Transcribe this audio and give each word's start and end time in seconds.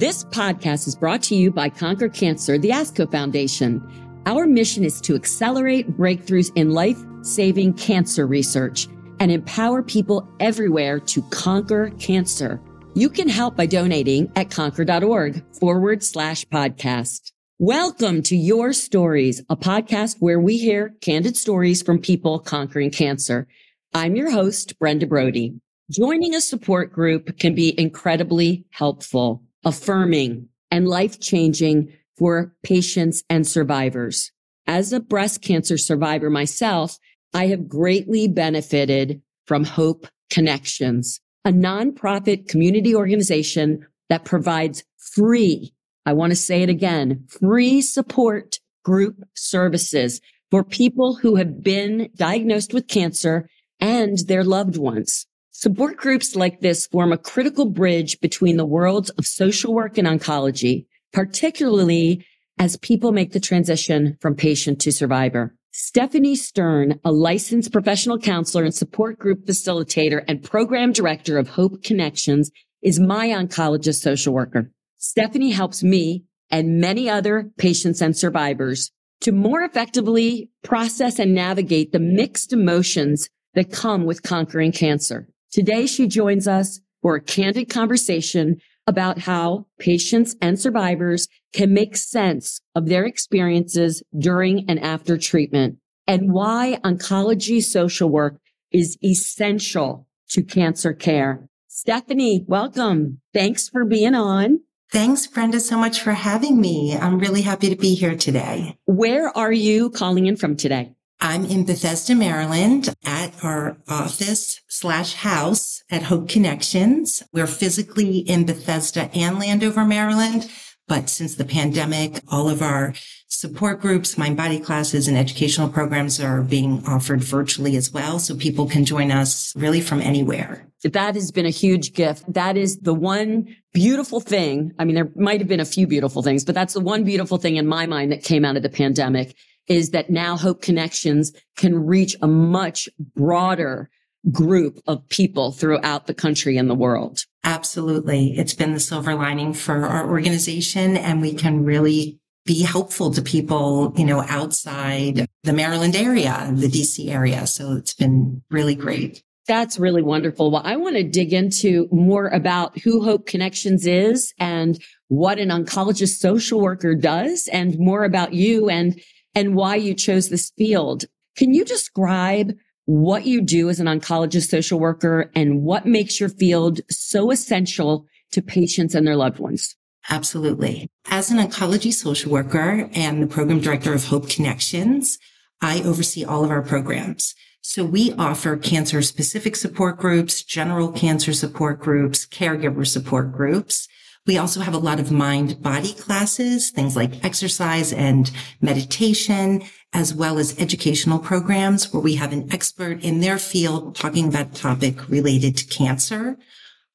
This 0.00 0.24
podcast 0.24 0.88
is 0.88 0.96
brought 0.96 1.22
to 1.24 1.34
you 1.34 1.50
by 1.50 1.68
Conquer 1.68 2.08
Cancer, 2.08 2.56
the 2.56 2.70
ASCO 2.70 3.12
Foundation. 3.12 3.86
Our 4.24 4.46
mission 4.46 4.82
is 4.82 4.98
to 5.02 5.14
accelerate 5.14 5.94
breakthroughs 5.94 6.50
in 6.54 6.70
life 6.70 6.96
saving 7.20 7.74
cancer 7.74 8.26
research 8.26 8.88
and 9.18 9.30
empower 9.30 9.82
people 9.82 10.26
everywhere 10.40 11.00
to 11.00 11.20
conquer 11.28 11.90
cancer. 11.98 12.62
You 12.94 13.10
can 13.10 13.28
help 13.28 13.58
by 13.58 13.66
donating 13.66 14.32
at 14.36 14.50
conquer.org 14.50 15.44
forward 15.54 16.02
slash 16.02 16.46
podcast. 16.46 17.32
Welcome 17.58 18.22
to 18.22 18.36
Your 18.36 18.72
Stories, 18.72 19.42
a 19.50 19.56
podcast 19.56 20.16
where 20.18 20.40
we 20.40 20.56
hear 20.56 20.94
candid 21.02 21.36
stories 21.36 21.82
from 21.82 21.98
people 21.98 22.38
conquering 22.38 22.90
cancer. 22.90 23.46
I'm 23.92 24.16
your 24.16 24.30
host, 24.30 24.78
Brenda 24.78 25.06
Brody. 25.06 25.60
Joining 25.90 26.34
a 26.34 26.40
support 26.40 26.90
group 26.90 27.38
can 27.38 27.54
be 27.54 27.78
incredibly 27.78 28.64
helpful 28.70 29.42
affirming, 29.64 30.48
and 30.70 30.88
life 30.88 31.20
changing 31.20 31.92
for 32.16 32.54
patients 32.62 33.24
and 33.28 33.46
survivors. 33.46 34.30
As 34.66 34.92
a 34.92 35.00
breast 35.00 35.42
cancer 35.42 35.78
survivor 35.78 36.30
myself, 36.30 36.98
I 37.34 37.46
have 37.46 37.68
greatly 37.68 38.28
benefited 38.28 39.22
from 39.46 39.64
Hope 39.64 40.06
Connections, 40.30 41.20
a 41.44 41.50
nonprofit 41.50 42.48
community 42.48 42.94
organization 42.94 43.86
that 44.08 44.24
provides 44.24 44.84
free, 44.98 45.72
I 46.06 46.12
want 46.12 46.30
to 46.30 46.36
say 46.36 46.62
it 46.62 46.68
again, 46.68 47.26
free 47.28 47.82
support 47.82 48.60
group 48.84 49.16
services 49.34 50.20
for 50.50 50.64
people 50.64 51.16
who 51.16 51.36
have 51.36 51.62
been 51.62 52.10
diagnosed 52.16 52.74
with 52.74 52.88
cancer 52.88 53.48
and 53.80 54.18
their 54.26 54.44
loved 54.44 54.76
ones. 54.76 55.26
Support 55.52 55.96
groups 55.96 56.36
like 56.36 56.60
this 56.60 56.86
form 56.86 57.12
a 57.12 57.18
critical 57.18 57.66
bridge 57.66 58.20
between 58.20 58.56
the 58.56 58.64
worlds 58.64 59.10
of 59.10 59.26
social 59.26 59.74
work 59.74 59.98
and 59.98 60.06
oncology, 60.06 60.86
particularly 61.12 62.24
as 62.58 62.76
people 62.76 63.10
make 63.10 63.32
the 63.32 63.40
transition 63.40 64.16
from 64.20 64.36
patient 64.36 64.80
to 64.82 64.92
survivor. 64.92 65.54
Stephanie 65.72 66.36
Stern, 66.36 67.00
a 67.04 67.10
licensed 67.10 67.72
professional 67.72 68.18
counselor 68.18 68.64
and 68.64 68.74
support 68.74 69.18
group 69.18 69.44
facilitator 69.44 70.22
and 70.28 70.42
program 70.42 70.92
director 70.92 71.36
of 71.36 71.48
Hope 71.48 71.82
Connections, 71.82 72.50
is 72.82 73.00
my 73.00 73.28
oncologist 73.28 74.00
social 74.00 74.32
worker. 74.32 74.70
Stephanie 74.98 75.50
helps 75.50 75.82
me 75.82 76.24
and 76.50 76.80
many 76.80 77.08
other 77.08 77.50
patients 77.56 78.00
and 78.00 78.16
survivors 78.16 78.90
to 79.20 79.32
more 79.32 79.62
effectively 79.62 80.50
process 80.62 81.18
and 81.18 81.34
navigate 81.34 81.92
the 81.92 81.98
mixed 81.98 82.52
emotions 82.52 83.28
that 83.54 83.72
come 83.72 84.04
with 84.04 84.22
conquering 84.22 84.72
cancer. 84.72 85.28
Today, 85.52 85.86
she 85.86 86.06
joins 86.06 86.46
us 86.46 86.80
for 87.02 87.16
a 87.16 87.20
candid 87.20 87.68
conversation 87.68 88.60
about 88.86 89.20
how 89.20 89.66
patients 89.78 90.36
and 90.40 90.58
survivors 90.58 91.28
can 91.52 91.72
make 91.72 91.96
sense 91.96 92.60
of 92.74 92.86
their 92.86 93.04
experiences 93.04 94.02
during 94.18 94.68
and 94.68 94.80
after 94.80 95.16
treatment 95.16 95.76
and 96.06 96.32
why 96.32 96.78
oncology 96.84 97.62
social 97.62 98.08
work 98.08 98.40
is 98.72 98.98
essential 99.04 100.06
to 100.28 100.42
cancer 100.42 100.92
care. 100.92 101.48
Stephanie, 101.68 102.44
welcome. 102.48 103.20
Thanks 103.32 103.68
for 103.68 103.84
being 103.84 104.14
on. 104.14 104.60
Thanks, 104.92 105.28
Brenda, 105.28 105.60
so 105.60 105.78
much 105.78 106.00
for 106.00 106.12
having 106.12 106.60
me. 106.60 106.96
I'm 106.96 107.20
really 107.20 107.42
happy 107.42 107.70
to 107.70 107.76
be 107.76 107.94
here 107.94 108.16
today. 108.16 108.76
Where 108.86 109.36
are 109.38 109.52
you 109.52 109.90
calling 109.90 110.26
in 110.26 110.36
from 110.36 110.56
today? 110.56 110.94
I'm 111.22 111.44
in 111.44 111.66
Bethesda, 111.66 112.14
Maryland 112.14 112.94
at 113.04 113.44
our 113.44 113.76
office 113.88 114.62
slash 114.68 115.14
house 115.14 115.82
at 115.90 116.04
Hope 116.04 116.30
Connections. 116.30 117.22
We're 117.30 117.46
physically 117.46 118.18
in 118.18 118.46
Bethesda 118.46 119.10
and 119.12 119.38
Landover, 119.38 119.84
Maryland. 119.84 120.50
But 120.88 121.10
since 121.10 121.34
the 121.34 121.44
pandemic, 121.44 122.20
all 122.28 122.48
of 122.48 122.62
our 122.62 122.94
support 123.28 123.80
groups, 123.80 124.16
mind 124.16 124.38
body 124.38 124.58
classes 124.58 125.08
and 125.08 125.16
educational 125.16 125.68
programs 125.68 126.18
are 126.20 126.40
being 126.40 126.82
offered 126.86 127.22
virtually 127.22 127.76
as 127.76 127.92
well. 127.92 128.18
So 128.18 128.34
people 128.34 128.66
can 128.66 128.86
join 128.86 129.12
us 129.12 129.54
really 129.54 129.82
from 129.82 130.00
anywhere. 130.00 130.66
That 130.82 131.14
has 131.14 131.30
been 131.30 131.46
a 131.46 131.50
huge 131.50 131.92
gift. 131.92 132.24
That 132.32 132.56
is 132.56 132.78
the 132.78 132.94
one 132.94 133.54
beautiful 133.74 134.20
thing. 134.20 134.72
I 134.78 134.84
mean, 134.84 134.94
there 134.94 135.10
might 135.14 135.40
have 135.40 135.48
been 135.48 135.60
a 135.60 135.66
few 135.66 135.86
beautiful 135.86 136.22
things, 136.22 136.44
but 136.44 136.54
that's 136.54 136.72
the 136.72 136.80
one 136.80 137.04
beautiful 137.04 137.36
thing 137.36 137.56
in 137.56 137.66
my 137.66 137.86
mind 137.86 138.10
that 138.10 138.24
came 138.24 138.44
out 138.44 138.56
of 138.56 138.62
the 138.62 138.70
pandemic 138.70 139.36
is 139.70 139.90
that 139.90 140.10
now 140.10 140.36
Hope 140.36 140.60
Connections 140.60 141.32
can 141.56 141.86
reach 141.86 142.16
a 142.20 142.26
much 142.26 142.88
broader 143.14 143.88
group 144.32 144.80
of 144.86 145.08
people 145.08 145.52
throughout 145.52 146.06
the 146.06 146.12
country 146.12 146.58
and 146.58 146.68
the 146.68 146.74
world. 146.74 147.20
Absolutely. 147.44 148.36
It's 148.36 148.52
been 148.52 148.74
the 148.74 148.80
silver 148.80 149.14
lining 149.14 149.54
for 149.54 149.86
our 149.86 150.10
organization 150.10 150.96
and 150.96 151.22
we 151.22 151.32
can 151.32 151.64
really 151.64 152.18
be 152.44 152.62
helpful 152.62 153.12
to 153.12 153.22
people, 153.22 153.94
you 153.96 154.04
know, 154.04 154.24
outside 154.28 155.26
the 155.44 155.52
Maryland 155.52 155.94
area, 155.94 156.50
the 156.52 156.66
DC 156.66 157.08
area. 157.08 157.46
So 157.46 157.74
it's 157.74 157.94
been 157.94 158.42
really 158.50 158.74
great. 158.74 159.22
That's 159.46 159.78
really 159.78 160.02
wonderful. 160.02 160.50
Well, 160.50 160.62
I 160.64 160.76
want 160.76 160.96
to 160.96 161.04
dig 161.04 161.32
into 161.32 161.88
more 161.92 162.26
about 162.28 162.78
who 162.80 163.02
Hope 163.02 163.26
Connections 163.26 163.86
is 163.86 164.34
and 164.38 164.82
what 165.08 165.38
an 165.38 165.48
oncologist 165.48 166.18
social 166.18 166.60
worker 166.60 166.94
does 166.94 167.48
and 167.52 167.78
more 167.78 168.04
about 168.04 168.34
you 168.34 168.68
and 168.68 169.00
and 169.34 169.54
why 169.54 169.76
you 169.76 169.94
chose 169.94 170.28
this 170.28 170.50
field. 170.56 171.04
Can 171.36 171.54
you 171.54 171.64
describe 171.64 172.52
what 172.86 173.24
you 173.24 173.40
do 173.40 173.68
as 173.68 173.78
an 173.80 173.86
oncologist 173.86 174.48
social 174.48 174.80
worker 174.80 175.30
and 175.34 175.62
what 175.62 175.86
makes 175.86 176.18
your 176.18 176.28
field 176.28 176.80
so 176.90 177.30
essential 177.30 178.06
to 178.32 178.42
patients 178.42 178.94
and 178.94 179.06
their 179.06 179.16
loved 179.16 179.38
ones? 179.38 179.76
Absolutely. 180.08 180.88
As 181.08 181.30
an 181.30 181.38
oncology 181.38 181.92
social 181.92 182.32
worker 182.32 182.90
and 182.94 183.22
the 183.22 183.26
program 183.26 183.60
director 183.60 183.92
of 183.92 184.06
Hope 184.06 184.28
Connections, 184.28 185.18
I 185.60 185.82
oversee 185.82 186.24
all 186.24 186.44
of 186.44 186.50
our 186.50 186.62
programs. 186.62 187.34
So 187.62 187.84
we 187.84 188.12
offer 188.14 188.56
cancer 188.56 189.02
specific 189.02 189.54
support 189.54 189.98
groups, 189.98 190.42
general 190.42 190.90
cancer 190.90 191.34
support 191.34 191.80
groups, 191.80 192.26
caregiver 192.26 192.86
support 192.86 193.32
groups. 193.32 193.86
We 194.26 194.36
also 194.36 194.60
have 194.60 194.74
a 194.74 194.78
lot 194.78 195.00
of 195.00 195.10
mind 195.10 195.62
body 195.62 195.94
classes, 195.94 196.70
things 196.70 196.94
like 196.94 197.24
exercise 197.24 197.92
and 197.92 198.30
meditation, 198.60 199.62
as 199.92 200.14
well 200.14 200.38
as 200.38 200.58
educational 200.58 201.18
programs 201.18 201.92
where 201.92 202.02
we 202.02 202.14
have 202.16 202.32
an 202.32 202.52
expert 202.52 203.02
in 203.02 203.20
their 203.20 203.38
field 203.38 203.96
talking 203.96 204.28
about 204.28 204.50
a 204.50 204.60
topic 204.60 205.08
related 205.08 205.56
to 205.56 205.66
cancer. 205.66 206.36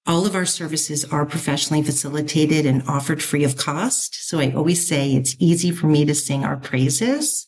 All 0.08 0.28
of 0.28 0.36
our 0.36 0.46
services 0.46 1.04
are 1.06 1.26
professionally 1.26 1.82
facilitated 1.82 2.66
and 2.68 2.84
offered 2.88 3.24
free 3.24 3.44
of 3.44 3.58
cost. 3.58 4.30
So 4.30 4.40
I 4.40 4.52
always 4.52 4.86
say 4.86 5.14
it's 5.14 5.36
easy 5.40 5.72
for 5.72 5.88
me 5.88 6.06
to 6.06 6.14
sing 6.14 6.46
our 6.46 6.58
praises. 6.58 7.48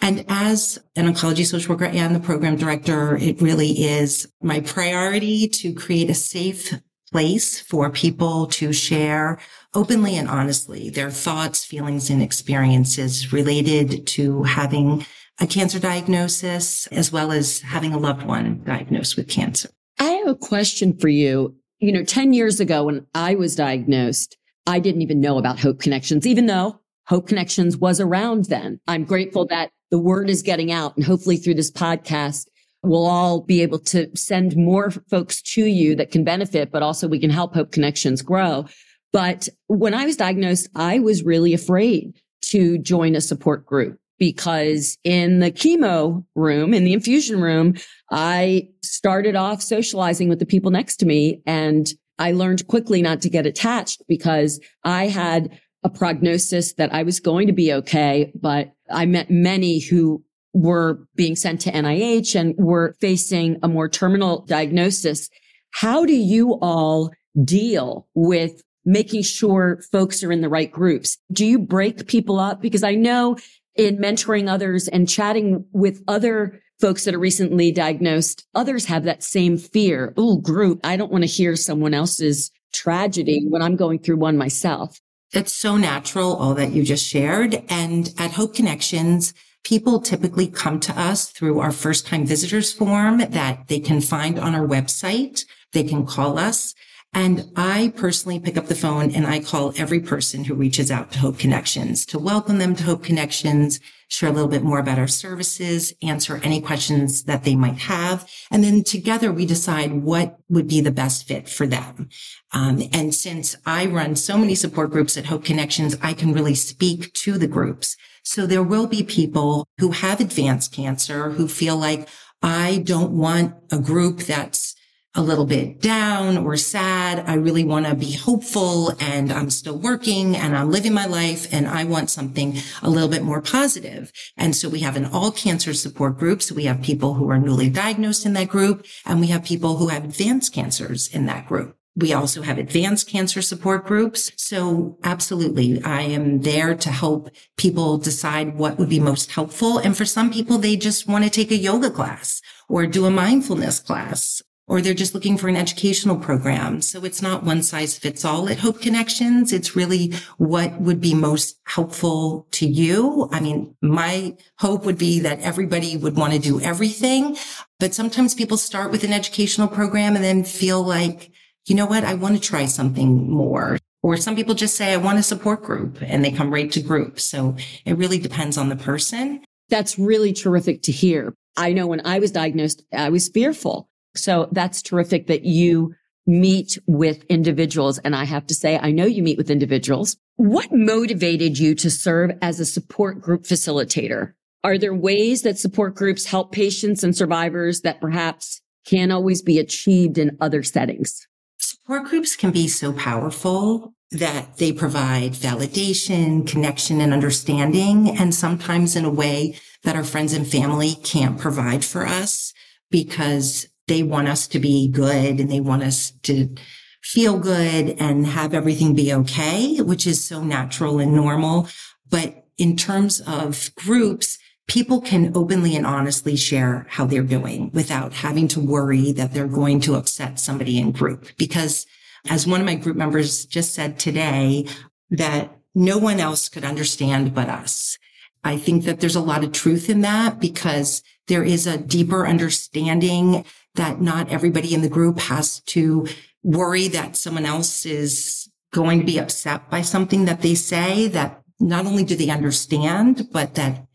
And 0.00 0.24
as 0.28 0.78
an 0.96 1.12
oncology 1.12 1.44
social 1.44 1.74
worker 1.74 1.84
and 1.84 2.16
the 2.16 2.20
program 2.20 2.56
director, 2.56 3.18
it 3.18 3.42
really 3.42 3.82
is 3.84 4.26
my 4.40 4.60
priority 4.60 5.46
to 5.48 5.74
create 5.74 6.08
a 6.08 6.14
safe 6.14 6.72
place 7.12 7.60
for 7.60 7.90
people 7.90 8.46
to 8.46 8.72
share 8.72 9.38
openly 9.74 10.16
and 10.16 10.28
honestly 10.28 10.90
their 10.90 11.10
thoughts, 11.10 11.64
feelings, 11.64 12.10
and 12.10 12.22
experiences 12.22 13.32
related 13.32 14.06
to 14.06 14.42
having 14.44 15.04
a 15.40 15.46
cancer 15.46 15.78
diagnosis 15.78 16.86
as 16.88 17.10
well 17.10 17.32
as 17.32 17.60
having 17.60 17.92
a 17.92 17.98
loved 17.98 18.22
one 18.24 18.62
diagnosed 18.64 19.16
with 19.16 19.28
cancer. 19.28 19.70
I 19.98 20.10
have 20.10 20.28
a 20.28 20.34
question 20.34 20.96
for 20.98 21.08
you. 21.08 21.56
You 21.78 21.92
know, 21.92 22.04
10 22.04 22.32
years 22.34 22.60
ago 22.60 22.84
when 22.84 23.06
I 23.14 23.34
was 23.34 23.56
diagnosed, 23.56 24.36
I 24.66 24.78
didn't 24.78 25.02
even 25.02 25.20
know 25.20 25.38
about 25.38 25.58
Hope 25.58 25.80
Connections, 25.80 26.26
even 26.26 26.46
though 26.46 26.80
Hope 27.06 27.26
Connections 27.26 27.76
was 27.76 28.00
around 28.00 28.44
then. 28.46 28.80
I'm 28.86 29.04
grateful 29.04 29.46
that 29.46 29.70
the 29.90 29.98
word 29.98 30.30
is 30.30 30.42
getting 30.42 30.70
out 30.70 30.96
and 30.96 31.04
hopefully 31.04 31.36
through 31.36 31.54
this 31.54 31.70
podcast, 31.70 32.46
we'll 32.82 33.06
all 33.06 33.42
be 33.42 33.62
able 33.62 33.78
to 33.78 34.08
send 34.16 34.56
more 34.56 34.90
folks 34.90 35.42
to 35.42 35.64
you 35.64 35.94
that 35.96 36.10
can 36.10 36.24
benefit, 36.24 36.70
but 36.70 36.82
also 36.82 37.08
we 37.08 37.18
can 37.18 37.30
help 37.30 37.54
Hope 37.54 37.72
Connections 37.72 38.22
grow. 38.22 38.66
But 39.12 39.48
when 39.66 39.94
I 39.94 40.06
was 40.06 40.16
diagnosed, 40.16 40.68
I 40.74 40.98
was 40.98 41.22
really 41.22 41.52
afraid 41.52 42.14
to 42.42 42.78
join 42.78 43.14
a 43.14 43.20
support 43.20 43.66
group 43.66 43.98
because 44.18 44.98
in 45.02 45.40
the 45.40 45.50
chemo 45.50 46.24
room, 46.34 46.72
in 46.74 46.84
the 46.84 46.92
infusion 46.92 47.40
room, 47.40 47.74
I 48.10 48.68
started 48.82 49.34
off 49.34 49.62
socializing 49.62 50.28
with 50.28 50.38
the 50.38 50.46
people 50.46 50.70
next 50.70 50.96
to 50.98 51.06
me 51.06 51.42
and 51.46 51.88
I 52.18 52.32
learned 52.32 52.66
quickly 52.66 53.00
not 53.00 53.22
to 53.22 53.30
get 53.30 53.46
attached 53.46 54.02
because 54.06 54.60
I 54.84 55.06
had 55.08 55.58
a 55.82 55.88
prognosis 55.88 56.74
that 56.74 56.92
I 56.92 57.02
was 57.02 57.18
going 57.18 57.46
to 57.46 57.54
be 57.54 57.72
okay, 57.72 58.30
but 58.34 58.72
I 58.90 59.06
met 59.06 59.30
many 59.30 59.78
who 59.78 60.22
were 60.52 61.06
being 61.14 61.36
sent 61.36 61.60
to 61.62 61.72
NIH 61.72 62.38
and 62.38 62.54
were 62.58 62.94
facing 63.00 63.58
a 63.62 63.68
more 63.68 63.88
terminal 63.88 64.44
diagnosis. 64.46 65.28
How 65.72 66.04
do 66.04 66.14
you 66.14 66.58
all 66.60 67.10
deal 67.44 68.08
with 68.14 68.62
making 68.84 69.22
sure 69.22 69.80
folks 69.92 70.22
are 70.24 70.32
in 70.32 70.40
the 70.40 70.48
right 70.48 70.70
groups? 70.70 71.18
Do 71.32 71.46
you 71.46 71.58
break 71.58 72.06
people 72.06 72.38
up? 72.38 72.60
Because 72.60 72.82
I 72.82 72.94
know 72.94 73.36
in 73.76 73.98
mentoring 73.98 74.50
others 74.50 74.88
and 74.88 75.08
chatting 75.08 75.64
with 75.72 76.02
other 76.08 76.60
folks 76.80 77.04
that 77.04 77.14
are 77.14 77.20
recently 77.20 77.70
diagnosed, 77.70 78.46
others 78.54 78.86
have 78.86 79.04
that 79.04 79.22
same 79.22 79.56
fear. 79.58 80.14
Oh, 80.16 80.38
group. 80.38 80.80
I 80.82 80.96
don't 80.96 81.12
want 81.12 81.22
to 81.22 81.28
hear 81.28 81.54
someone 81.54 81.94
else's 81.94 82.50
tragedy 82.72 83.44
when 83.46 83.62
I'm 83.62 83.76
going 83.76 83.98
through 83.98 84.16
one 84.16 84.36
myself. 84.36 84.98
It's 85.32 85.54
so 85.54 85.76
natural, 85.76 86.34
all 86.34 86.54
that 86.54 86.72
you 86.72 86.82
just 86.82 87.06
shared. 87.06 87.62
And 87.68 88.12
at 88.18 88.32
Hope 88.32 88.54
Connections, 88.54 89.32
people 89.64 90.00
typically 90.00 90.46
come 90.46 90.80
to 90.80 90.98
us 90.98 91.30
through 91.30 91.60
our 91.60 91.72
first 91.72 92.06
time 92.06 92.26
visitors 92.26 92.72
form 92.72 93.18
that 93.18 93.68
they 93.68 93.80
can 93.80 94.00
find 94.00 94.38
on 94.38 94.54
our 94.54 94.66
website. 94.66 95.44
They 95.72 95.84
can 95.84 96.06
call 96.06 96.38
us. 96.38 96.74
And 97.12 97.50
I 97.56 97.92
personally 97.96 98.38
pick 98.38 98.56
up 98.56 98.66
the 98.66 98.74
phone 98.76 99.10
and 99.10 99.26
I 99.26 99.40
call 99.40 99.72
every 99.76 99.98
person 99.98 100.44
who 100.44 100.54
reaches 100.54 100.92
out 100.92 101.10
to 101.12 101.18
Hope 101.18 101.38
Connections 101.38 102.06
to 102.06 102.20
welcome 102.20 102.58
them 102.58 102.76
to 102.76 102.84
Hope 102.84 103.02
Connections, 103.02 103.80
share 104.06 104.28
a 104.28 104.32
little 104.32 104.48
bit 104.48 104.62
more 104.62 104.78
about 104.78 104.98
our 104.98 105.08
services, 105.08 105.92
answer 106.02 106.40
any 106.44 106.60
questions 106.60 107.24
that 107.24 107.42
they 107.42 107.56
might 107.56 107.78
have. 107.78 108.30
And 108.52 108.62
then 108.62 108.84
together 108.84 109.32
we 109.32 109.44
decide 109.44 109.92
what 109.92 110.38
would 110.48 110.68
be 110.68 110.80
the 110.80 110.92
best 110.92 111.26
fit 111.26 111.48
for 111.48 111.66
them. 111.66 112.08
Um, 112.52 112.82
and 112.92 113.12
since 113.12 113.56
I 113.66 113.86
run 113.86 114.14
so 114.14 114.38
many 114.38 114.54
support 114.54 114.92
groups 114.92 115.16
at 115.16 115.26
Hope 115.26 115.44
Connections, 115.44 115.96
I 116.00 116.12
can 116.12 116.32
really 116.32 116.54
speak 116.54 117.12
to 117.14 117.38
the 117.38 117.48
groups. 117.48 117.96
So 118.22 118.46
there 118.46 118.62
will 118.62 118.86
be 118.86 119.02
people 119.02 119.66
who 119.78 119.90
have 119.90 120.20
advanced 120.20 120.72
cancer 120.72 121.30
who 121.30 121.48
feel 121.48 121.76
like 121.76 122.08
I 122.40 122.82
don't 122.84 123.12
want 123.12 123.54
a 123.72 123.78
group 123.78 124.20
that's 124.20 124.76
a 125.16 125.22
little 125.22 125.44
bit 125.44 125.80
down 125.80 126.38
or 126.38 126.56
sad. 126.56 127.24
I 127.28 127.34
really 127.34 127.64
want 127.64 127.86
to 127.86 127.94
be 127.94 128.12
hopeful 128.12 128.94
and 129.00 129.32
I'm 129.32 129.50
still 129.50 129.76
working 129.76 130.36
and 130.36 130.56
I'm 130.56 130.70
living 130.70 130.94
my 130.94 131.06
life 131.06 131.52
and 131.52 131.66
I 131.66 131.82
want 131.84 132.10
something 132.10 132.56
a 132.82 132.88
little 132.88 133.08
bit 133.08 133.22
more 133.22 133.42
positive. 133.42 134.12
And 134.36 134.54
so 134.54 134.68
we 134.68 134.80
have 134.80 134.96
an 134.96 135.06
all 135.06 135.32
cancer 135.32 135.74
support 135.74 136.16
group. 136.16 136.42
So 136.42 136.54
we 136.54 136.64
have 136.64 136.82
people 136.82 137.14
who 137.14 137.28
are 137.28 137.38
newly 137.38 137.68
diagnosed 137.68 138.24
in 138.24 138.34
that 138.34 138.48
group 138.48 138.86
and 139.04 139.20
we 139.20 139.26
have 139.28 139.44
people 139.44 139.78
who 139.78 139.88
have 139.88 140.04
advanced 140.04 140.52
cancers 140.52 141.08
in 141.08 141.26
that 141.26 141.46
group. 141.46 141.76
We 141.96 142.12
also 142.12 142.42
have 142.42 142.56
advanced 142.56 143.08
cancer 143.08 143.42
support 143.42 143.84
groups. 143.84 144.30
So 144.36 144.96
absolutely, 145.02 145.82
I 145.82 146.02
am 146.02 146.42
there 146.42 146.76
to 146.76 146.90
help 146.90 147.30
people 147.56 147.98
decide 147.98 148.56
what 148.56 148.78
would 148.78 148.88
be 148.88 149.00
most 149.00 149.32
helpful. 149.32 149.78
And 149.78 149.96
for 149.96 150.04
some 150.04 150.30
people, 150.30 150.58
they 150.58 150.76
just 150.76 151.08
want 151.08 151.24
to 151.24 151.30
take 151.30 151.50
a 151.50 151.56
yoga 151.56 151.90
class 151.90 152.40
or 152.68 152.86
do 152.86 153.06
a 153.06 153.10
mindfulness 153.10 153.80
class 153.80 154.40
or 154.70 154.80
they're 154.80 154.94
just 154.94 155.14
looking 155.14 155.36
for 155.36 155.48
an 155.48 155.56
educational 155.56 156.16
program. 156.16 156.80
So 156.80 157.04
it's 157.04 157.20
not 157.20 157.42
one 157.42 157.60
size 157.60 157.98
fits 157.98 158.24
all 158.24 158.48
at 158.48 158.60
Hope 158.60 158.80
Connections. 158.80 159.52
It's 159.52 159.74
really 159.74 160.14
what 160.38 160.80
would 160.80 161.00
be 161.00 161.12
most 161.12 161.58
helpful 161.64 162.46
to 162.52 162.68
you. 162.68 163.28
I 163.32 163.40
mean, 163.40 163.74
my 163.82 164.36
hope 164.60 164.84
would 164.84 164.96
be 164.96 165.18
that 165.20 165.40
everybody 165.40 165.96
would 165.96 166.16
want 166.16 166.34
to 166.34 166.38
do 166.38 166.60
everything, 166.60 167.36
but 167.80 167.94
sometimes 167.94 168.32
people 168.32 168.56
start 168.56 168.92
with 168.92 169.02
an 169.02 169.12
educational 169.12 169.66
program 169.66 170.14
and 170.14 170.24
then 170.24 170.44
feel 170.44 170.80
like, 170.84 171.32
you 171.66 171.74
know 171.74 171.86
what? 171.86 172.04
I 172.04 172.14
want 172.14 172.36
to 172.36 172.40
try 172.40 172.66
something 172.66 173.28
more. 173.28 173.76
Or 174.04 174.16
some 174.16 174.36
people 174.36 174.54
just 174.54 174.76
say, 174.76 174.92
I 174.92 174.98
want 174.98 175.18
a 175.18 175.24
support 175.24 175.64
group 175.64 175.98
and 176.00 176.24
they 176.24 176.30
come 176.30 176.54
right 176.54 176.70
to 176.70 176.80
group. 176.80 177.18
So 177.18 177.56
it 177.84 177.98
really 177.98 178.20
depends 178.20 178.56
on 178.56 178.68
the 178.68 178.76
person. 178.76 179.42
That's 179.68 179.98
really 179.98 180.32
terrific 180.32 180.82
to 180.82 180.92
hear. 180.92 181.34
I 181.56 181.72
know 181.72 181.88
when 181.88 182.06
I 182.06 182.20
was 182.20 182.30
diagnosed, 182.30 182.84
I 182.92 183.08
was 183.08 183.28
fearful. 183.28 183.89
So 184.16 184.48
that's 184.52 184.82
terrific 184.82 185.26
that 185.28 185.44
you 185.44 185.94
meet 186.26 186.78
with 186.86 187.24
individuals. 187.24 187.98
And 187.98 188.14
I 188.14 188.24
have 188.24 188.46
to 188.48 188.54
say, 188.54 188.78
I 188.78 188.90
know 188.90 189.06
you 189.06 189.22
meet 189.22 189.38
with 189.38 189.50
individuals. 189.50 190.16
What 190.36 190.68
motivated 190.72 191.58
you 191.58 191.74
to 191.76 191.90
serve 191.90 192.32
as 192.42 192.60
a 192.60 192.66
support 192.66 193.20
group 193.20 193.44
facilitator? 193.44 194.32
Are 194.62 194.78
there 194.78 194.94
ways 194.94 195.42
that 195.42 195.58
support 195.58 195.94
groups 195.94 196.26
help 196.26 196.52
patients 196.52 197.02
and 197.02 197.16
survivors 197.16 197.80
that 197.80 198.00
perhaps 198.00 198.60
can't 198.84 199.12
always 199.12 199.42
be 199.42 199.58
achieved 199.58 200.18
in 200.18 200.36
other 200.40 200.62
settings? 200.62 201.26
Support 201.58 202.04
groups 202.04 202.36
can 202.36 202.50
be 202.50 202.68
so 202.68 202.92
powerful 202.92 203.94
that 204.10 204.56
they 204.56 204.72
provide 204.72 205.32
validation, 205.32 206.46
connection, 206.46 207.00
and 207.00 207.12
understanding, 207.12 208.18
and 208.18 208.34
sometimes 208.34 208.96
in 208.96 209.04
a 209.04 209.10
way 209.10 209.56
that 209.84 209.96
our 209.96 210.04
friends 210.04 210.32
and 210.32 210.46
family 210.46 210.94
can't 211.04 211.38
provide 211.38 211.84
for 211.84 212.06
us 212.06 212.52
because 212.90 213.66
they 213.90 214.02
want 214.04 214.28
us 214.28 214.46
to 214.46 214.60
be 214.60 214.86
good 214.86 215.40
and 215.40 215.50
they 215.50 215.58
want 215.58 215.82
us 215.82 216.12
to 216.22 216.54
feel 217.02 217.40
good 217.40 217.96
and 217.98 218.24
have 218.24 218.54
everything 218.54 218.94
be 218.94 219.12
okay, 219.12 219.78
which 219.78 220.06
is 220.06 220.24
so 220.24 220.44
natural 220.44 221.00
and 221.00 221.12
normal. 221.12 221.66
But 222.08 222.46
in 222.56 222.76
terms 222.76 223.20
of 223.26 223.74
groups, 223.74 224.38
people 224.68 225.00
can 225.00 225.36
openly 225.36 225.74
and 225.74 225.84
honestly 225.84 226.36
share 226.36 226.86
how 226.88 227.04
they're 227.04 227.24
doing 227.24 227.72
without 227.74 228.12
having 228.12 228.46
to 228.46 228.60
worry 228.60 229.10
that 229.10 229.34
they're 229.34 229.48
going 229.48 229.80
to 229.80 229.96
upset 229.96 230.38
somebody 230.38 230.78
in 230.78 230.92
group. 230.92 231.26
Because 231.36 231.84
as 232.28 232.46
one 232.46 232.60
of 232.60 232.66
my 232.66 232.76
group 232.76 232.96
members 232.96 233.44
just 233.44 233.74
said 233.74 233.98
today, 233.98 234.66
that 235.10 235.50
no 235.74 235.98
one 235.98 236.20
else 236.20 236.48
could 236.48 236.64
understand 236.64 237.34
but 237.34 237.48
us. 237.48 237.98
I 238.44 238.56
think 238.56 238.84
that 238.84 239.00
there's 239.00 239.16
a 239.16 239.20
lot 239.20 239.42
of 239.42 239.50
truth 239.50 239.90
in 239.90 240.02
that 240.02 240.38
because 240.38 241.02
there 241.26 241.42
is 241.42 241.66
a 241.66 241.78
deeper 241.78 242.26
understanding 242.26 243.44
that 243.74 244.00
not 244.00 244.28
everybody 244.30 244.74
in 244.74 244.82
the 244.82 244.88
group 244.88 245.18
has 245.20 245.60
to 245.60 246.06
worry 246.42 246.88
that 246.88 247.16
someone 247.16 247.46
else 247.46 247.86
is 247.86 248.48
going 248.72 249.00
to 249.00 249.06
be 249.06 249.18
upset 249.18 249.68
by 249.70 249.82
something 249.82 250.24
that 250.24 250.42
they 250.42 250.54
say 250.54 251.08
that 251.08 251.42
not 251.58 251.86
only 251.86 252.04
do 252.04 252.16
they 252.16 252.30
understand, 252.30 253.28
but 253.32 253.54
that 253.54 253.86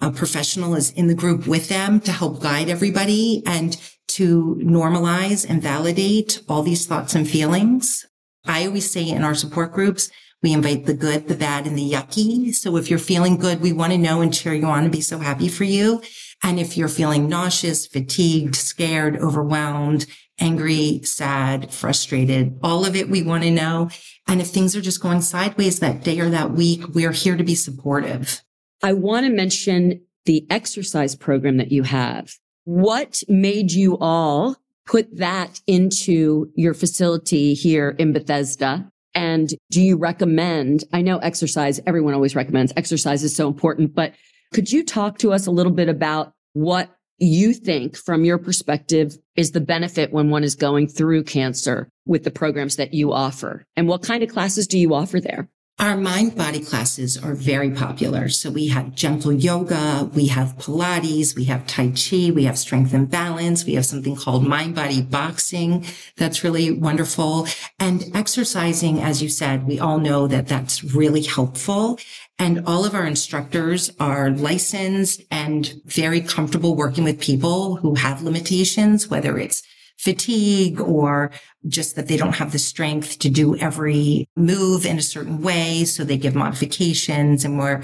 a 0.00 0.10
professional 0.10 0.74
is 0.74 0.90
in 0.92 1.08
the 1.08 1.14
group 1.14 1.46
with 1.46 1.68
them 1.68 2.00
to 2.00 2.12
help 2.12 2.40
guide 2.40 2.68
everybody 2.68 3.42
and 3.46 3.76
to 4.08 4.58
normalize 4.64 5.48
and 5.48 5.62
validate 5.62 6.42
all 6.48 6.62
these 6.62 6.86
thoughts 6.86 7.14
and 7.14 7.28
feelings. 7.28 8.06
I 8.46 8.66
always 8.66 8.90
say 8.90 9.06
in 9.08 9.22
our 9.22 9.34
support 9.34 9.72
groups, 9.72 10.10
we 10.42 10.52
invite 10.52 10.86
the 10.86 10.94
good, 10.94 11.28
the 11.28 11.34
bad, 11.34 11.66
and 11.66 11.76
the 11.76 11.92
yucky. 11.92 12.54
So 12.54 12.76
if 12.76 12.88
you're 12.88 12.98
feeling 12.98 13.36
good, 13.36 13.60
we 13.60 13.72
want 13.72 13.92
to 13.92 13.98
know 13.98 14.22
and 14.22 14.32
cheer 14.32 14.54
you 14.54 14.64
on 14.64 14.84
and 14.84 14.92
be 14.92 15.02
so 15.02 15.18
happy 15.18 15.48
for 15.48 15.64
you. 15.64 16.00
And 16.42 16.58
if 16.58 16.76
you're 16.76 16.88
feeling 16.88 17.28
nauseous, 17.28 17.86
fatigued, 17.86 18.56
scared, 18.56 19.18
overwhelmed, 19.18 20.06
angry, 20.38 21.00
sad, 21.04 21.72
frustrated, 21.72 22.58
all 22.62 22.86
of 22.86 22.96
it 22.96 23.10
we 23.10 23.22
want 23.22 23.42
to 23.42 23.50
know. 23.50 23.90
And 24.26 24.40
if 24.40 24.48
things 24.48 24.74
are 24.74 24.80
just 24.80 25.02
going 25.02 25.20
sideways 25.20 25.80
that 25.80 26.02
day 26.02 26.18
or 26.20 26.30
that 26.30 26.52
week, 26.52 26.88
we're 26.88 27.12
here 27.12 27.36
to 27.36 27.44
be 27.44 27.54
supportive. 27.54 28.40
I 28.82 28.94
want 28.94 29.26
to 29.26 29.32
mention 29.32 30.02
the 30.24 30.46
exercise 30.48 31.14
program 31.14 31.58
that 31.58 31.72
you 31.72 31.82
have. 31.82 32.34
What 32.64 33.22
made 33.28 33.72
you 33.72 33.98
all 33.98 34.56
put 34.86 35.18
that 35.18 35.60
into 35.66 36.50
your 36.54 36.74
facility 36.74 37.54
here 37.54 37.90
in 37.98 38.12
Bethesda? 38.12 38.90
And 39.14 39.52
do 39.70 39.82
you 39.82 39.96
recommend? 39.96 40.84
I 40.92 41.02
know 41.02 41.18
exercise, 41.18 41.80
everyone 41.86 42.14
always 42.14 42.36
recommends 42.36 42.72
exercise 42.76 43.22
is 43.24 43.34
so 43.34 43.48
important, 43.48 43.94
but 43.94 44.14
could 44.52 44.72
you 44.72 44.84
talk 44.84 45.18
to 45.18 45.32
us 45.32 45.46
a 45.46 45.50
little 45.50 45.72
bit 45.72 45.88
about 45.88 46.32
what 46.52 46.90
you 47.18 47.52
think 47.52 47.96
from 47.96 48.24
your 48.24 48.38
perspective 48.38 49.16
is 49.36 49.52
the 49.52 49.60
benefit 49.60 50.12
when 50.12 50.30
one 50.30 50.42
is 50.42 50.54
going 50.54 50.88
through 50.88 51.22
cancer 51.22 51.88
with 52.06 52.24
the 52.24 52.30
programs 52.30 52.76
that 52.76 52.94
you 52.94 53.12
offer? 53.12 53.64
And 53.76 53.86
what 53.86 54.02
kind 54.02 54.22
of 54.22 54.30
classes 54.30 54.66
do 54.66 54.78
you 54.78 54.94
offer 54.94 55.20
there? 55.20 55.48
Our 55.80 55.96
mind 55.96 56.36
body 56.36 56.60
classes 56.60 57.16
are 57.16 57.34
very 57.34 57.70
popular. 57.70 58.28
So 58.28 58.50
we 58.50 58.68
have 58.68 58.94
gentle 58.94 59.32
yoga, 59.32 60.10
we 60.12 60.26
have 60.26 60.58
Pilates, 60.58 61.34
we 61.34 61.44
have 61.44 61.66
Tai 61.66 61.92
Chi, 61.92 62.30
we 62.32 62.44
have 62.44 62.58
strength 62.58 62.92
and 62.92 63.10
balance, 63.10 63.64
we 63.64 63.76
have 63.76 63.86
something 63.86 64.14
called 64.14 64.46
mind 64.46 64.74
body 64.74 65.00
boxing. 65.00 65.86
That's 66.18 66.44
really 66.44 66.70
wonderful. 66.70 67.46
And 67.78 68.04
exercising, 68.14 69.00
as 69.00 69.22
you 69.22 69.30
said, 69.30 69.66
we 69.66 69.80
all 69.80 69.98
know 69.98 70.26
that 70.26 70.48
that's 70.48 70.84
really 70.84 71.22
helpful. 71.22 71.98
And 72.38 72.62
all 72.66 72.84
of 72.84 72.94
our 72.94 73.06
instructors 73.06 73.90
are 73.98 74.28
licensed 74.28 75.22
and 75.30 75.80
very 75.86 76.20
comfortable 76.20 76.76
working 76.76 77.04
with 77.04 77.18
people 77.20 77.76
who 77.76 77.94
have 77.94 78.22
limitations, 78.22 79.08
whether 79.08 79.38
it's 79.38 79.62
fatigue 80.00 80.80
or 80.80 81.30
just 81.68 81.94
that 81.94 82.08
they 82.08 82.16
don't 82.16 82.36
have 82.36 82.52
the 82.52 82.58
strength 82.58 83.18
to 83.18 83.28
do 83.28 83.54
every 83.56 84.26
move 84.34 84.86
in 84.86 84.98
a 84.98 85.02
certain 85.02 85.42
way. 85.42 85.84
So 85.84 86.04
they 86.04 86.16
give 86.16 86.34
modifications 86.34 87.44
and 87.44 87.58
we're 87.58 87.82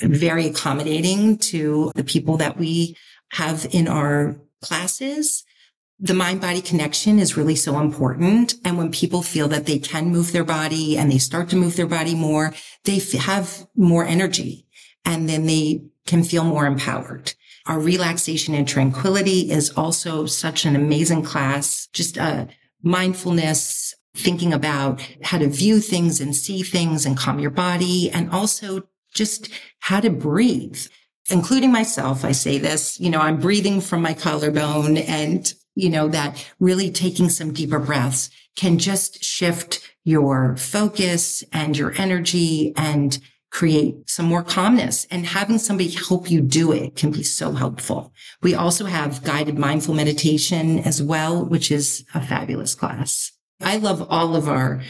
very 0.00 0.46
accommodating 0.46 1.38
to 1.38 1.92
the 1.94 2.02
people 2.02 2.36
that 2.38 2.58
we 2.58 2.96
have 3.30 3.66
in 3.70 3.86
our 3.86 4.36
classes. 4.60 5.44
The 6.00 6.14
mind 6.14 6.40
body 6.40 6.62
connection 6.62 7.20
is 7.20 7.36
really 7.36 7.54
so 7.54 7.78
important. 7.78 8.54
And 8.64 8.76
when 8.76 8.90
people 8.90 9.22
feel 9.22 9.46
that 9.48 9.66
they 9.66 9.78
can 9.78 10.08
move 10.08 10.32
their 10.32 10.44
body 10.44 10.98
and 10.98 11.12
they 11.12 11.18
start 11.18 11.48
to 11.50 11.56
move 11.56 11.76
their 11.76 11.86
body 11.86 12.16
more, 12.16 12.52
they 12.84 12.98
have 13.20 13.68
more 13.76 14.04
energy 14.04 14.66
and 15.04 15.28
then 15.28 15.46
they 15.46 15.84
can 16.06 16.24
feel 16.24 16.42
more 16.42 16.66
empowered. 16.66 17.34
Our 17.66 17.78
relaxation 17.78 18.54
and 18.54 18.66
tranquility 18.66 19.50
is 19.50 19.70
also 19.70 20.26
such 20.26 20.64
an 20.64 20.76
amazing 20.76 21.22
class. 21.22 21.88
Just 21.92 22.18
uh, 22.18 22.46
mindfulness, 22.82 23.94
thinking 24.14 24.52
about 24.52 25.00
how 25.22 25.38
to 25.38 25.48
view 25.48 25.80
things 25.80 26.20
and 26.20 26.34
see 26.34 26.62
things 26.62 27.06
and 27.06 27.16
calm 27.16 27.38
your 27.38 27.50
body 27.50 28.10
and 28.10 28.30
also 28.30 28.88
just 29.14 29.48
how 29.80 30.00
to 30.00 30.10
breathe 30.10 30.86
including 31.30 31.70
myself. 31.70 32.24
I 32.24 32.32
say 32.32 32.58
this, 32.58 32.98
you 32.98 33.08
know, 33.08 33.20
I'm 33.20 33.38
breathing 33.38 33.80
from 33.80 34.02
my 34.02 34.12
collarbone 34.12 34.96
and 34.96 35.54
you 35.74 35.88
know, 35.88 36.08
that 36.08 36.44
really 36.60 36.90
taking 36.90 37.28
some 37.28 37.52
deeper 37.52 37.78
breaths 37.78 38.30
can 38.56 38.78
just 38.78 39.22
shift 39.24 39.80
your 40.04 40.56
focus 40.56 41.42
and 41.52 41.76
your 41.76 41.94
energy 41.96 42.72
and 42.76 43.18
create 43.52 44.08
some 44.08 44.24
more 44.24 44.42
calmness 44.42 45.06
and 45.10 45.26
having 45.26 45.58
somebody 45.58 45.90
help 45.90 46.30
you 46.30 46.40
do 46.40 46.72
it 46.72 46.96
can 46.96 47.10
be 47.10 47.22
so 47.22 47.52
helpful. 47.52 48.12
We 48.42 48.54
also 48.54 48.86
have 48.86 49.22
guided 49.22 49.58
mindful 49.58 49.94
meditation 49.94 50.78
as 50.80 51.02
well, 51.02 51.44
which 51.44 51.70
is 51.70 52.04
a 52.14 52.26
fabulous 52.26 52.74
class. 52.74 53.30
I 53.60 53.76
love 53.76 54.06
all 54.10 54.34
of 54.34 54.48
our 54.48 54.82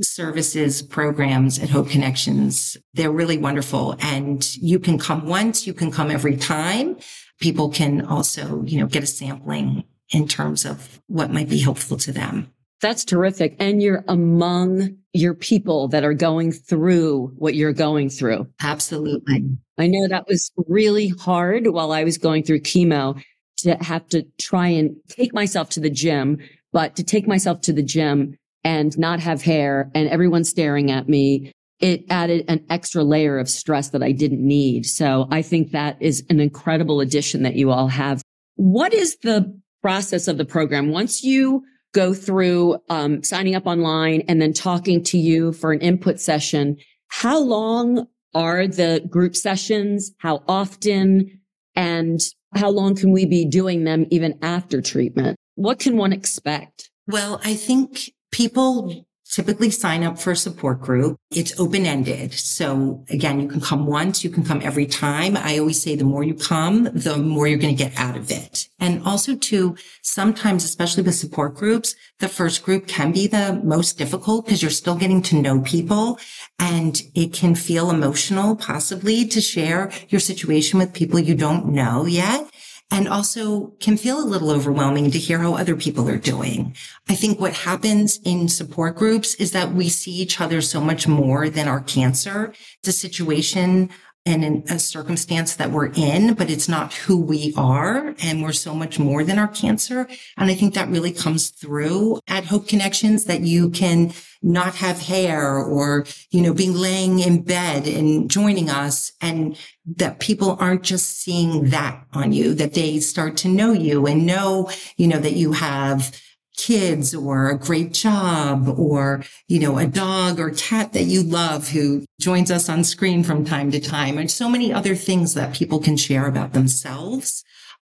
services 0.00 0.82
programs 0.82 1.58
at 1.58 1.70
Hope 1.70 1.90
Connections. 1.90 2.76
They're 2.94 3.10
really 3.10 3.38
wonderful 3.38 3.96
and 4.00 4.56
you 4.56 4.78
can 4.78 4.98
come 4.98 5.26
once, 5.26 5.66
you 5.66 5.74
can 5.74 5.90
come 5.90 6.10
every 6.10 6.36
time. 6.36 6.96
People 7.38 7.68
can 7.68 8.04
also, 8.06 8.62
you 8.64 8.80
know, 8.80 8.86
get 8.86 9.02
a 9.02 9.06
sampling 9.06 9.84
in 10.10 10.26
terms 10.26 10.64
of 10.64 11.00
what 11.06 11.30
might 11.30 11.50
be 11.50 11.58
helpful 11.58 11.98
to 11.98 12.12
them. 12.12 12.50
That's 12.80 13.04
terrific. 13.04 13.56
And 13.58 13.82
you're 13.82 14.04
among 14.06 14.96
your 15.12 15.34
people 15.34 15.88
that 15.88 16.04
are 16.04 16.14
going 16.14 16.52
through 16.52 17.32
what 17.38 17.54
you're 17.54 17.72
going 17.72 18.10
through. 18.10 18.46
Absolutely. 18.60 19.44
I 19.78 19.86
know 19.86 20.08
that 20.08 20.26
was 20.28 20.50
really 20.68 21.08
hard 21.08 21.68
while 21.68 21.92
I 21.92 22.04
was 22.04 22.18
going 22.18 22.42
through 22.42 22.60
chemo 22.60 23.22
to 23.58 23.76
have 23.76 24.06
to 24.08 24.26
try 24.38 24.68
and 24.68 24.94
take 25.08 25.32
myself 25.32 25.70
to 25.70 25.80
the 25.80 25.90
gym, 25.90 26.38
but 26.72 26.96
to 26.96 27.02
take 27.02 27.26
myself 27.26 27.62
to 27.62 27.72
the 27.72 27.82
gym 27.82 28.36
and 28.64 28.96
not 28.98 29.20
have 29.20 29.42
hair 29.42 29.90
and 29.94 30.08
everyone 30.08 30.44
staring 30.44 30.90
at 30.90 31.08
me, 31.08 31.52
it 31.80 32.04
added 32.10 32.44
an 32.48 32.64
extra 32.68 33.02
layer 33.02 33.38
of 33.38 33.48
stress 33.48 33.90
that 33.90 34.02
I 34.02 34.12
didn't 34.12 34.46
need. 34.46 34.84
So 34.84 35.28
I 35.30 35.42
think 35.42 35.72
that 35.72 35.96
is 36.00 36.24
an 36.28 36.40
incredible 36.40 37.00
addition 37.00 37.42
that 37.42 37.56
you 37.56 37.70
all 37.70 37.88
have. 37.88 38.22
What 38.56 38.92
is 38.92 39.16
the 39.22 39.58
process 39.82 40.28
of 40.28 40.38
the 40.38 40.44
program? 40.44 40.90
Once 40.90 41.22
you 41.22 41.64
go 41.96 42.12
through 42.12 42.76
um, 42.90 43.22
signing 43.22 43.54
up 43.54 43.66
online 43.66 44.22
and 44.28 44.40
then 44.40 44.52
talking 44.52 45.02
to 45.02 45.16
you 45.16 45.52
for 45.52 45.72
an 45.72 45.80
input 45.80 46.20
session. 46.20 46.76
How 47.08 47.38
long 47.38 48.06
are 48.34 48.66
the 48.66 49.02
group 49.08 49.34
sessions? 49.34 50.12
How 50.18 50.44
often? 50.46 51.40
And 51.74 52.20
how 52.54 52.68
long 52.68 52.94
can 52.96 53.12
we 53.12 53.24
be 53.24 53.46
doing 53.46 53.84
them 53.84 54.06
even 54.10 54.38
after 54.42 54.82
treatment? 54.82 55.36
What 55.54 55.78
can 55.78 55.96
one 55.96 56.12
expect? 56.12 56.90
Well, 57.06 57.40
I 57.42 57.54
think 57.54 58.12
people 58.30 59.06
typically 59.30 59.70
sign 59.70 60.02
up 60.02 60.18
for 60.18 60.30
a 60.30 60.36
support 60.36 60.80
group. 60.80 61.18
It's 61.30 61.58
open 61.58 61.84
ended. 61.84 62.32
So 62.34 63.04
again, 63.10 63.40
you 63.40 63.48
can 63.48 63.60
come 63.60 63.86
once, 63.86 64.22
you 64.22 64.30
can 64.30 64.44
come 64.44 64.60
every 64.62 64.86
time. 64.86 65.36
I 65.36 65.58
always 65.58 65.82
say 65.82 65.96
the 65.96 66.04
more 66.04 66.22
you 66.22 66.34
come, 66.34 66.84
the 66.84 67.16
more 67.16 67.46
you're 67.46 67.58
going 67.58 67.76
to 67.76 67.84
get 67.84 67.98
out 67.98 68.16
of 68.16 68.30
it. 68.30 68.68
And 68.78 69.02
also 69.04 69.34
too, 69.34 69.76
sometimes, 70.02 70.64
especially 70.64 71.02
with 71.02 71.14
support 71.14 71.54
groups, 71.54 71.94
the 72.18 72.28
first 72.28 72.62
group 72.62 72.86
can 72.86 73.12
be 73.12 73.26
the 73.26 73.60
most 73.64 73.98
difficult 73.98 74.46
because 74.46 74.62
you're 74.62 74.70
still 74.70 74.96
getting 74.96 75.22
to 75.22 75.40
know 75.40 75.60
people 75.60 76.18
and 76.58 77.02
it 77.14 77.32
can 77.32 77.54
feel 77.54 77.90
emotional 77.90 78.56
possibly 78.56 79.26
to 79.26 79.40
share 79.40 79.90
your 80.08 80.20
situation 80.20 80.78
with 80.78 80.92
people 80.92 81.18
you 81.18 81.34
don't 81.34 81.66
know 81.66 82.06
yet 82.06 82.48
and 82.90 83.08
also 83.08 83.74
can 83.80 83.96
feel 83.96 84.20
a 84.20 84.24
little 84.24 84.50
overwhelming 84.50 85.10
to 85.10 85.18
hear 85.18 85.38
how 85.38 85.54
other 85.54 85.74
people 85.74 86.08
are 86.08 86.16
doing. 86.16 86.74
I 87.08 87.14
think 87.14 87.40
what 87.40 87.52
happens 87.52 88.20
in 88.24 88.48
support 88.48 88.94
groups 88.96 89.34
is 89.36 89.52
that 89.52 89.72
we 89.72 89.88
see 89.88 90.12
each 90.12 90.40
other 90.40 90.60
so 90.60 90.80
much 90.80 91.08
more 91.08 91.50
than 91.50 91.66
our 91.66 91.80
cancer. 91.80 92.52
The 92.84 92.92
situation 92.92 93.90
and 94.26 94.44
in 94.44 94.64
a 94.68 94.78
circumstance 94.78 95.54
that 95.54 95.70
we're 95.70 95.92
in, 95.94 96.34
but 96.34 96.50
it's 96.50 96.68
not 96.68 96.92
who 96.92 97.16
we 97.16 97.54
are. 97.56 98.14
And 98.22 98.42
we're 98.42 98.52
so 98.52 98.74
much 98.74 98.98
more 98.98 99.22
than 99.22 99.38
our 99.38 99.48
cancer. 99.48 100.08
And 100.36 100.50
I 100.50 100.54
think 100.54 100.74
that 100.74 100.88
really 100.88 101.12
comes 101.12 101.50
through 101.50 102.18
at 102.26 102.44
Hope 102.44 102.66
Connections 102.66 103.24
that 103.26 103.42
you 103.42 103.70
can 103.70 104.12
not 104.42 104.74
have 104.74 105.00
hair 105.00 105.56
or, 105.56 106.06
you 106.30 106.42
know, 106.42 106.52
being 106.52 106.74
laying 106.74 107.20
in 107.20 107.42
bed 107.42 107.86
and 107.86 108.30
joining 108.30 108.68
us 108.68 109.12
and 109.20 109.56
that 109.96 110.20
people 110.20 110.56
aren't 110.60 110.82
just 110.82 111.20
seeing 111.20 111.70
that 111.70 112.04
on 112.12 112.32
you, 112.32 112.54
that 112.54 112.74
they 112.74 112.98
start 112.98 113.36
to 113.38 113.48
know 113.48 113.72
you 113.72 114.06
and 114.06 114.26
know, 114.26 114.70
you 114.96 115.06
know, 115.06 115.18
that 115.18 115.34
you 115.34 115.52
have 115.52 116.20
kids 116.56 117.14
or 117.14 117.48
a 117.48 117.58
great 117.58 117.92
job 117.92 118.68
or, 118.78 119.22
you 119.48 119.60
know, 119.60 119.78
a 119.78 119.86
dog 119.86 120.40
or 120.40 120.50
cat 120.50 120.92
that 120.92 121.04
you 121.04 121.22
love 121.22 121.68
who 121.68 122.04
joins 122.20 122.50
us 122.50 122.68
on 122.68 122.82
screen 122.82 123.22
from 123.22 123.44
time 123.44 123.70
to 123.70 123.80
time 123.80 124.18
and 124.18 124.30
so 124.30 124.48
many 124.48 124.72
other 124.72 124.94
things 124.94 125.34
that 125.34 125.54
people 125.54 125.78
can 125.78 125.96
share 125.96 126.26
about 126.26 126.52
themselves 126.52 127.44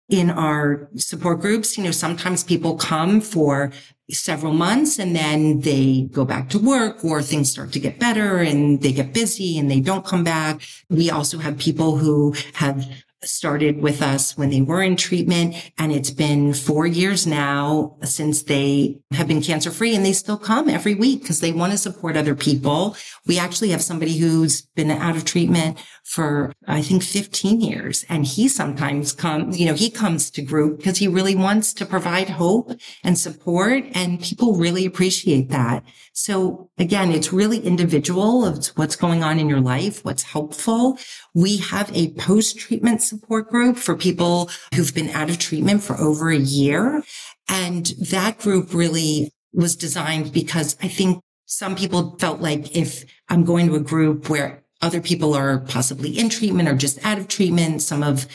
in 0.10 0.30
our 0.30 0.90
support 0.96 1.40
groups. 1.40 1.78
You 1.78 1.84
know, 1.86 1.92
sometimes 1.92 2.44
people 2.44 2.76
come 2.76 3.22
for 3.22 3.72
several 4.10 4.54
months 4.54 5.00
and 5.00 5.16
then 5.16 5.60
they 5.62 6.08
go 6.12 6.24
back 6.24 6.50
to 6.50 6.60
work 6.60 7.04
or 7.04 7.22
things 7.22 7.52
start 7.52 7.74
to 7.74 7.80
get 7.80 8.00
better 8.00 8.38
and 8.38 8.82
they 8.82 8.94
get 8.94 9.14
busy 9.14 9.58
and 9.58 9.70
they 9.70 9.82
don't 9.82 10.06
come 10.06 10.24
back. 10.24 10.62
We 10.90 11.12
also 11.12 11.40
have 11.40 11.58
people 11.58 11.98
who 11.98 12.34
have 12.54 12.88
started 13.24 13.82
with 13.82 14.02
us 14.02 14.38
when 14.38 14.50
they 14.50 14.62
were 14.62 14.82
in 14.82 14.96
treatment. 14.96 15.56
And 15.78 15.92
it's 15.92 16.12
been 16.12 16.54
four 16.54 16.86
years 16.86 17.26
now 17.26 17.98
since 18.04 18.44
they 18.44 19.00
have 19.12 19.28
been 19.28 19.42
cancer 19.42 19.72
free 19.72 19.96
and 19.96 20.06
they 20.06 20.14
still 20.14 20.38
come 20.38 20.70
every 20.70 20.96
week 20.96 21.22
because 21.22 21.40
they 21.40 21.52
want 21.52 21.72
to 21.72 21.78
support 21.78 22.16
other 22.16 22.36
people. 22.36 22.96
We 23.26 23.40
actually 23.40 23.70
have 23.70 23.82
somebody 23.82 24.18
who's 24.18 24.62
been 24.62 24.92
out 24.92 25.16
of 25.16 25.26
treatment 25.26 25.78
for, 26.08 26.54
I 26.68 26.82
think, 26.82 27.04
15 27.04 27.60
years. 27.60 28.06
And 28.08 28.26
he 28.26 28.48
sometimes 28.48 29.14
comes, 29.14 29.60
you 29.60 29.66
know, 29.66 29.74
he 29.74 29.90
comes 29.90 30.32
to 30.32 30.42
group 30.42 30.78
because 30.78 30.98
he 30.98 31.08
really 31.08 31.36
wants 31.36 31.74
to 31.74 31.86
provide 31.86 32.30
hope 32.30 32.72
and 33.04 33.18
support. 33.18 33.84
And 33.94 34.22
people 34.22 34.56
really 34.56 34.86
appreciate 34.86 35.50
that. 35.50 35.84
So 36.14 36.70
again, 36.78 37.12
it's 37.12 37.34
really 37.34 37.60
individual 37.60 38.46
of 38.46 38.68
what's 38.76 38.96
going 38.96 39.24
on 39.24 39.38
in 39.38 39.50
your 39.50 39.60
life, 39.60 40.06
what's 40.06 40.24
helpful. 40.24 40.98
We 41.38 41.58
have 41.58 41.96
a 41.96 42.14
post 42.14 42.58
treatment 42.58 43.04
support 43.04 43.52
group 43.52 43.78
for 43.78 43.96
people 43.96 44.50
who've 44.74 44.96
been 44.96 45.12
out 45.12 45.30
of 45.30 45.38
treatment 45.38 45.84
for 45.84 45.96
over 45.98 46.32
a 46.32 46.36
year. 46.36 47.04
And 47.48 47.86
that 48.10 48.40
group 48.40 48.74
really 48.74 49.32
was 49.54 49.76
designed 49.76 50.34
because 50.34 50.76
I 50.82 50.88
think 50.88 51.22
some 51.46 51.76
people 51.76 52.18
felt 52.18 52.42
like 52.42 52.76
if 52.76 53.06
I'm 53.30 53.44
going 53.44 53.68
to 53.68 53.76
a 53.76 53.80
group 53.80 54.32
where 54.32 54.64
other 54.82 55.00
people 55.00 55.36
are 55.36 55.60
possibly 55.60 56.18
in 56.18 56.30
treatment 56.30 56.70
or 56.70 56.74
just 56.74 57.06
out 57.06 57.20
of 57.20 57.28
treatment, 57.28 57.84
some 57.84 58.02
of 58.02 58.26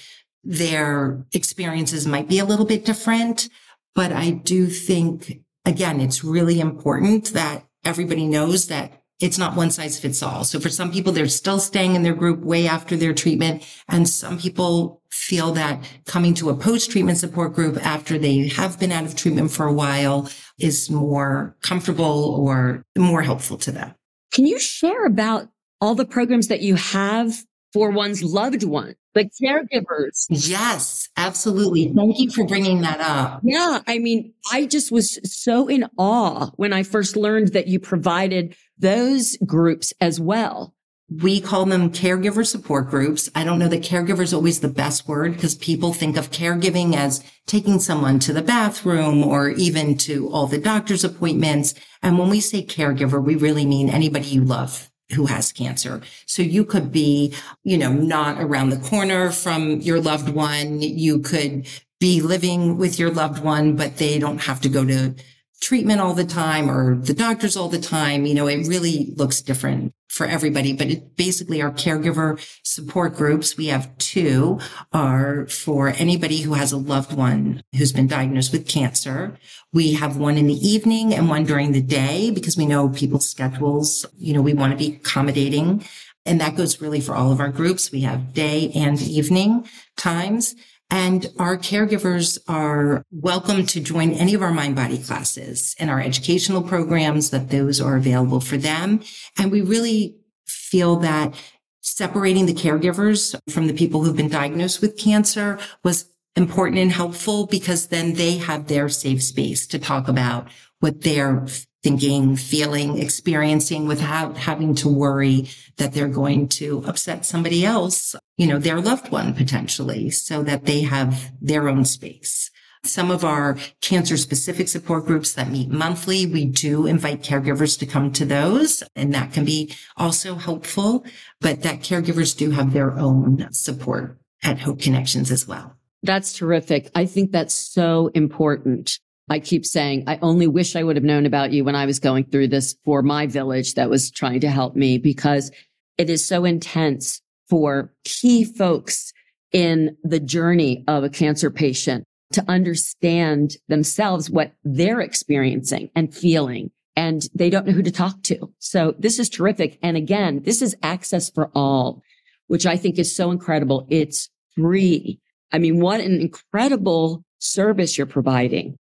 their 0.45 1.27
experiences 1.33 2.07
might 2.07 2.29
be 2.29 2.39
a 2.39 2.45
little 2.45 2.67
bit 2.67 2.85
different. 2.85 3.49
But 3.97 4.13
I 4.13 4.31
do 4.31 4.67
think, 4.67 5.41
again, 5.65 6.01
it's 6.01 6.23
really 6.23 6.61
important 6.61 7.33
that 7.33 7.65
everybody 7.85 8.29
knows 8.29 8.69
that 8.69 9.02
it's 9.23 9.39
not 9.39 9.55
one 9.55 9.71
size 9.71 10.01
fits 10.01 10.21
all. 10.21 10.43
So 10.43 10.59
for 10.59 10.69
some 10.69 10.91
people, 10.91 11.13
they're 11.13 11.29
still 11.29 11.61
staying 11.61 11.95
in 11.95 12.03
their 12.03 12.15
group 12.15 12.41
way 12.41 12.67
after 12.67 12.97
their 12.97 13.15
treatment. 13.15 13.65
And 13.89 14.09
some 14.09 14.37
people 14.37 15.01
feel 15.13 15.53
that 15.53 15.85
coming 16.07 16.35
to 16.35 16.51
a 16.51 16.57
post 16.57 16.91
treatment 16.91 17.19
support 17.19 17.55
group 17.55 17.77
after 17.87 18.19
they 18.19 18.49
have 18.49 18.81
been 18.81 18.91
out 18.91 19.05
of 19.05 19.15
treatment 19.15 19.53
for 19.53 19.67
a 19.67 19.73
while 19.73 20.29
is 20.59 20.91
more 20.91 21.57
comfortable 21.63 22.35
or 22.35 22.85
more 22.99 23.23
helpful 23.23 23.57
to 23.59 23.71
them. 23.71 23.95
Can 24.33 24.45
you 24.45 24.59
share 24.59 25.07
about 25.07 25.49
all 25.81 25.95
the 25.95 26.05
programs 26.05 26.49
that 26.49 26.63
you 26.63 26.75
have 26.75 27.33
for 27.73 27.91
one's 27.91 28.25
loved 28.25 28.65
one, 28.65 28.97
the 29.15 29.29
caregivers. 29.43 30.27
Yes, 30.29 31.09
absolutely. 31.17 31.93
Thank 31.95 32.19
you 32.19 32.31
for 32.31 32.47
bringing 32.47 32.81
that 32.83 33.01
up. 33.01 33.41
Yeah. 33.45 33.81
I 33.87 33.99
mean, 33.99 34.33
I 34.51 34.67
just 34.67 34.91
was 34.91 35.19
so 35.25 35.69
in 35.69 35.89
awe 35.97 36.51
when 36.57 36.73
I 36.73 36.83
first 36.83 37.17
learned 37.17 37.49
that 37.49 37.69
you 37.69 37.79
provided 37.79 38.57
those 38.79 39.37
groups 39.45 39.93
as 40.01 40.21
well. 40.21 40.75
We 41.21 41.41
call 41.43 41.67
them 41.67 41.91
caregiver 41.91 42.47
support 42.47 42.89
groups. 42.89 43.29
I 43.35 43.45
don't 43.45 43.59
know 43.59 43.69
that 43.69 43.83
caregiver 43.83 44.21
is 44.21 44.33
always 44.33 44.61
the 44.61 44.69
best 44.69 45.07
word 45.07 45.35
because 45.35 45.55
people 45.57 45.93
think 45.93 46.17
of 46.17 46.31
caregiving 46.31 46.95
as 46.95 47.23
taking 47.47 47.81
someone 47.81 48.19
to 48.21 48.33
the 48.33 48.41
bathroom 48.41 49.23
or 49.23 49.51
even 49.51 49.99
to 49.99 50.31
all 50.31 50.47
the 50.47 50.59
doctor's 50.59 51.05
appointments. 51.05 51.75
And 52.03 52.19
when 52.19 52.31
we 52.31 52.41
say 52.41 52.65
caregiver, 52.65 53.23
we 53.23 53.35
really 53.35 53.67
mean 53.67 53.91
anybody 53.91 54.29
you 54.29 54.43
love 54.43 54.91
who 55.15 55.27
has 55.27 55.53
cancer. 55.53 56.01
So 56.27 56.43
you 56.43 56.65
could 56.65 56.93
be, 56.93 57.35
you 57.65 57.79
know, 57.79 57.93
not 57.93 58.41
around 58.41 58.71
the 58.71 58.79
corner 58.79 59.31
from 59.31 59.81
your 59.81 60.01
loved 60.01 60.29
one. 60.31 60.81
You 60.81 61.21
could 61.21 61.67
be 62.01 62.21
living 62.21 62.79
with 62.79 62.99
your 62.99 63.11
loved 63.11 63.45
one, 63.45 63.77
but 63.77 63.99
they 63.99 64.19
don't 64.19 64.39
have 64.39 64.61
to 64.63 64.69
go 64.69 64.85
to 64.85 65.15
treatment 65.63 66.01
all 66.01 66.13
the 66.13 66.25
time 66.25 66.69
or 66.69 66.97
the 66.97 67.15
doctors 67.15 67.57
all 67.57 67.69
the 67.69 67.81
time. 67.81 68.27
You 68.27 68.35
know, 68.35 68.49
it 68.49 68.67
really 68.67 69.15
looks 69.17 69.41
different 69.41 69.95
for 70.09 70.27
everybody, 70.27 70.75
but 70.75 70.89
it 70.89 71.17
basically 71.17 71.63
our 71.63 71.71
caregiver 71.71 72.39
support 72.65 73.15
groups. 73.15 73.57
We 73.57 73.69
have 73.69 73.97
two 73.97 74.59
are 74.93 75.47
for 75.47 75.89
anybody 75.97 76.43
who 76.43 76.53
has 76.55 76.73
a 76.73 76.77
loved 76.77 77.15
one 77.15 77.63
who's 77.79 77.93
been 77.93 78.09
diagnosed 78.09 78.53
with 78.53 78.69
cancer. 78.69 79.39
We 79.73 79.95
have 79.95 80.19
one 80.19 80.37
in 80.37 80.49
the 80.49 80.69
evening 80.69 81.15
and 81.15 81.31
one 81.31 81.45
during 81.45 81.73
the 81.73 81.81
day 81.81 82.31
because 82.31 82.57
we 82.57 82.67
know 82.67 82.91
people's 82.91 83.29
schedules, 83.29 84.05
you 84.19 84.35
know, 84.35 84.43
we 84.43 84.53
want 84.53 84.73
to 84.73 84.77
be 84.77 84.97
accommodating. 84.97 85.87
And 86.27 86.41
that 86.41 86.57
goes 86.57 86.81
really 86.81 87.01
for 87.01 87.15
all 87.15 87.33
of 87.33 87.41
our 87.41 87.49
groups. 87.49 87.91
We 87.91 88.03
have 88.03 88.35
day 88.35 88.71
and 88.75 89.01
evening 89.01 89.67
times. 89.97 90.55
And 90.93 91.33
our 91.39 91.57
caregivers 91.57 92.39
are 92.49 93.03
welcome 93.11 93.65
to 93.65 93.81
join 93.81 94.13
any 94.13 94.35
of 94.35 94.43
our 94.43 94.53
mind 94.53 94.77
body 94.77 94.99
classes 94.99 95.75
and 95.79 95.89
our 95.89 95.99
educational 95.99 96.61
programs 96.61 97.31
that 97.31 97.49
those 97.49 97.81
are 97.81 97.97
available 97.97 98.41
for 98.41 98.59
them. 98.59 99.01
And 99.39 99.51
we 99.51 99.63
really 99.63 100.19
feel 100.47 100.97
that 100.97 101.35
separating 101.81 102.45
the 102.45 102.53
caregivers 102.53 103.35
from 103.49 103.69
the 103.69 103.73
people 103.73 104.05
who've 104.05 104.15
been 104.15 104.29
diagnosed 104.29 104.83
with 104.83 104.99
cancer 104.99 105.59
was 105.83 106.13
important 106.37 106.79
and 106.79 106.93
helpful 106.93 107.47
because 107.47 107.87
then 107.87 108.13
they 108.13 108.37
have 108.37 108.69
their 108.69 108.91
safe 108.91 109.23
space 109.23 109.67
to 109.69 109.79
talk 109.79 110.09
about 110.09 110.47
what 110.81 111.01
they're 111.01 111.47
thinking, 111.83 112.37
feeling, 112.37 112.99
experiencing 112.99 113.87
without 113.87 114.37
having 114.37 114.75
to 114.77 114.89
worry 114.89 115.49
that 115.77 115.93
they're 115.93 116.09
going 116.09 116.49
to 116.49 116.85
upset 116.87 117.27
somebody 117.27 117.65
else, 117.65 118.15
you 118.37 118.47
know, 118.47 118.59
their 118.59 118.81
loved 118.81 119.11
one 119.11 119.35
potentially 119.35 120.11
so 120.11 120.43
that 120.43 120.65
they 120.65 120.83
have 120.83 121.33
their 121.41 121.69
own 121.69 121.85
space. 121.85 122.51
Some 122.85 123.13
of 123.13 123.25
our 123.25 123.57
cancer 123.81 124.17
specific 124.17 124.69
support 124.69 125.07
groups 125.07 125.35
that 125.35 125.51
meet 125.51 125.71
monthly, 125.71 126.27
we 126.27 126.45
do 126.47 126.87
invite 126.87 127.23
caregivers 127.23 127.79
to 127.79 127.87
come 127.87 128.13
to 128.13 128.25
those 128.25 128.83
and 128.97 129.15
that 129.15 129.33
can 129.33 129.45
be 129.45 129.73
also 129.97 130.35
helpful, 130.35 131.05
but 131.41 131.63
that 131.63 131.81
caregivers 131.81 132.37
do 132.37 132.51
have 132.51 132.73
their 132.73 132.99
own 132.99 133.47
support 133.53 134.19
at 134.43 134.61
Hope 134.61 134.81
Connections 134.81 135.31
as 135.31 135.47
well. 135.47 135.77
That's 136.03 136.33
terrific. 136.33 136.91
I 136.97 137.07
think 137.07 137.31
that's 137.31 137.55
so 137.55 138.11
important. 138.15 138.99
I 139.33 139.41
keep 139.41 139.65
saying, 139.65 140.05
I 140.07 140.19
only 140.21 140.47
wish 140.47 140.77
I 140.77 140.83
would 140.83 140.97
have 140.97 141.07
known 141.07 141.25
about 141.25 141.53
you 141.53 141.65
when 141.65 141.75
I 141.75 141.87
was 141.87 141.99
going 141.99 142.25
through 142.25 142.49
this 142.49 142.77
for 142.85 143.01
my 143.01 143.27
village 143.27 143.77
that 143.77 143.89
was 143.89 144.11
trying 144.11 144.41
to 144.41 144.51
help 144.51 144.77
me 144.77 144.99
because 144.99 145.51
it 145.97 146.11
is 146.11 146.23
so 146.23 146.45
intense 146.45 147.23
for 147.49 147.95
key 148.05 148.45
folks 148.45 149.11
in 149.51 149.97
the 150.05 150.21
journey 150.21 150.85
of 150.87 151.03
a 151.03 151.09
cancer 151.09 151.51
patient 151.51 152.05
to 152.35 152.45
understand 152.47 153.57
themselves 153.69 154.29
what 154.29 154.53
they're 154.65 155.01
experiencing 155.01 155.89
and 155.97 156.15
feeling. 156.15 156.71
And 156.95 157.23
they 157.35 157.49
don't 157.49 157.65
know 157.67 157.73
who 157.73 157.83
to 157.85 157.91
talk 157.91 158.23
to. 158.25 158.53
So 158.59 158.95
this 158.99 159.19
is 159.19 159.31
terrific. 159.31 159.79
And 159.83 159.97
again, 159.97 160.43
this 160.45 160.61
is 160.61 160.77
access 160.83 161.31
for 161.31 161.51
all, 161.55 162.03
which 162.49 162.67
I 162.67 162.77
think 162.77 162.99
is 162.99 163.17
so 163.17 163.31
incredible. 163.31 163.87
It's 163.89 164.29
free. 164.55 165.21
I 165.53 165.59
mean, 165.59 165.81
what 165.81 166.01
an 166.01 166.21
incredible 166.21 167.25
service 167.39 167.97
you're 167.97 168.07
providing. 168.07 168.77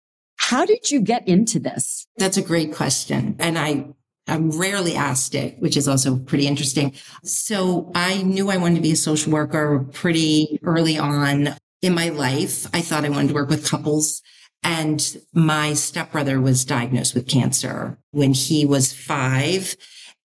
How 0.49 0.65
did 0.65 0.89
you 0.89 0.99
get 0.99 1.27
into 1.27 1.59
this? 1.59 2.07
That's 2.17 2.37
a 2.37 2.41
great 2.41 2.73
question. 2.73 3.35
And 3.37 3.55
I 3.55 3.85
I'm 4.27 4.49
rarely 4.49 4.95
asked 4.95 5.35
it, 5.35 5.59
which 5.59 5.77
is 5.77 5.87
also 5.87 6.17
pretty 6.17 6.47
interesting. 6.47 6.93
So 7.23 7.91
I 7.93 8.23
knew 8.23 8.49
I 8.49 8.57
wanted 8.57 8.75
to 8.77 8.81
be 8.81 8.93
a 8.93 8.95
social 8.95 9.31
worker 9.31 9.85
pretty 9.93 10.59
early 10.63 10.97
on 10.97 11.49
in 11.83 11.93
my 11.93 12.09
life. 12.09 12.65
I 12.73 12.81
thought 12.81 13.05
I 13.05 13.09
wanted 13.09 13.27
to 13.27 13.33
work 13.35 13.49
with 13.49 13.69
couples. 13.69 14.23
And 14.63 15.17
my 15.33 15.73
stepbrother 15.75 16.41
was 16.41 16.65
diagnosed 16.65 17.13
with 17.13 17.27
cancer 17.27 17.99
when 18.09 18.33
he 18.33 18.65
was 18.65 18.91
five. 18.91 19.75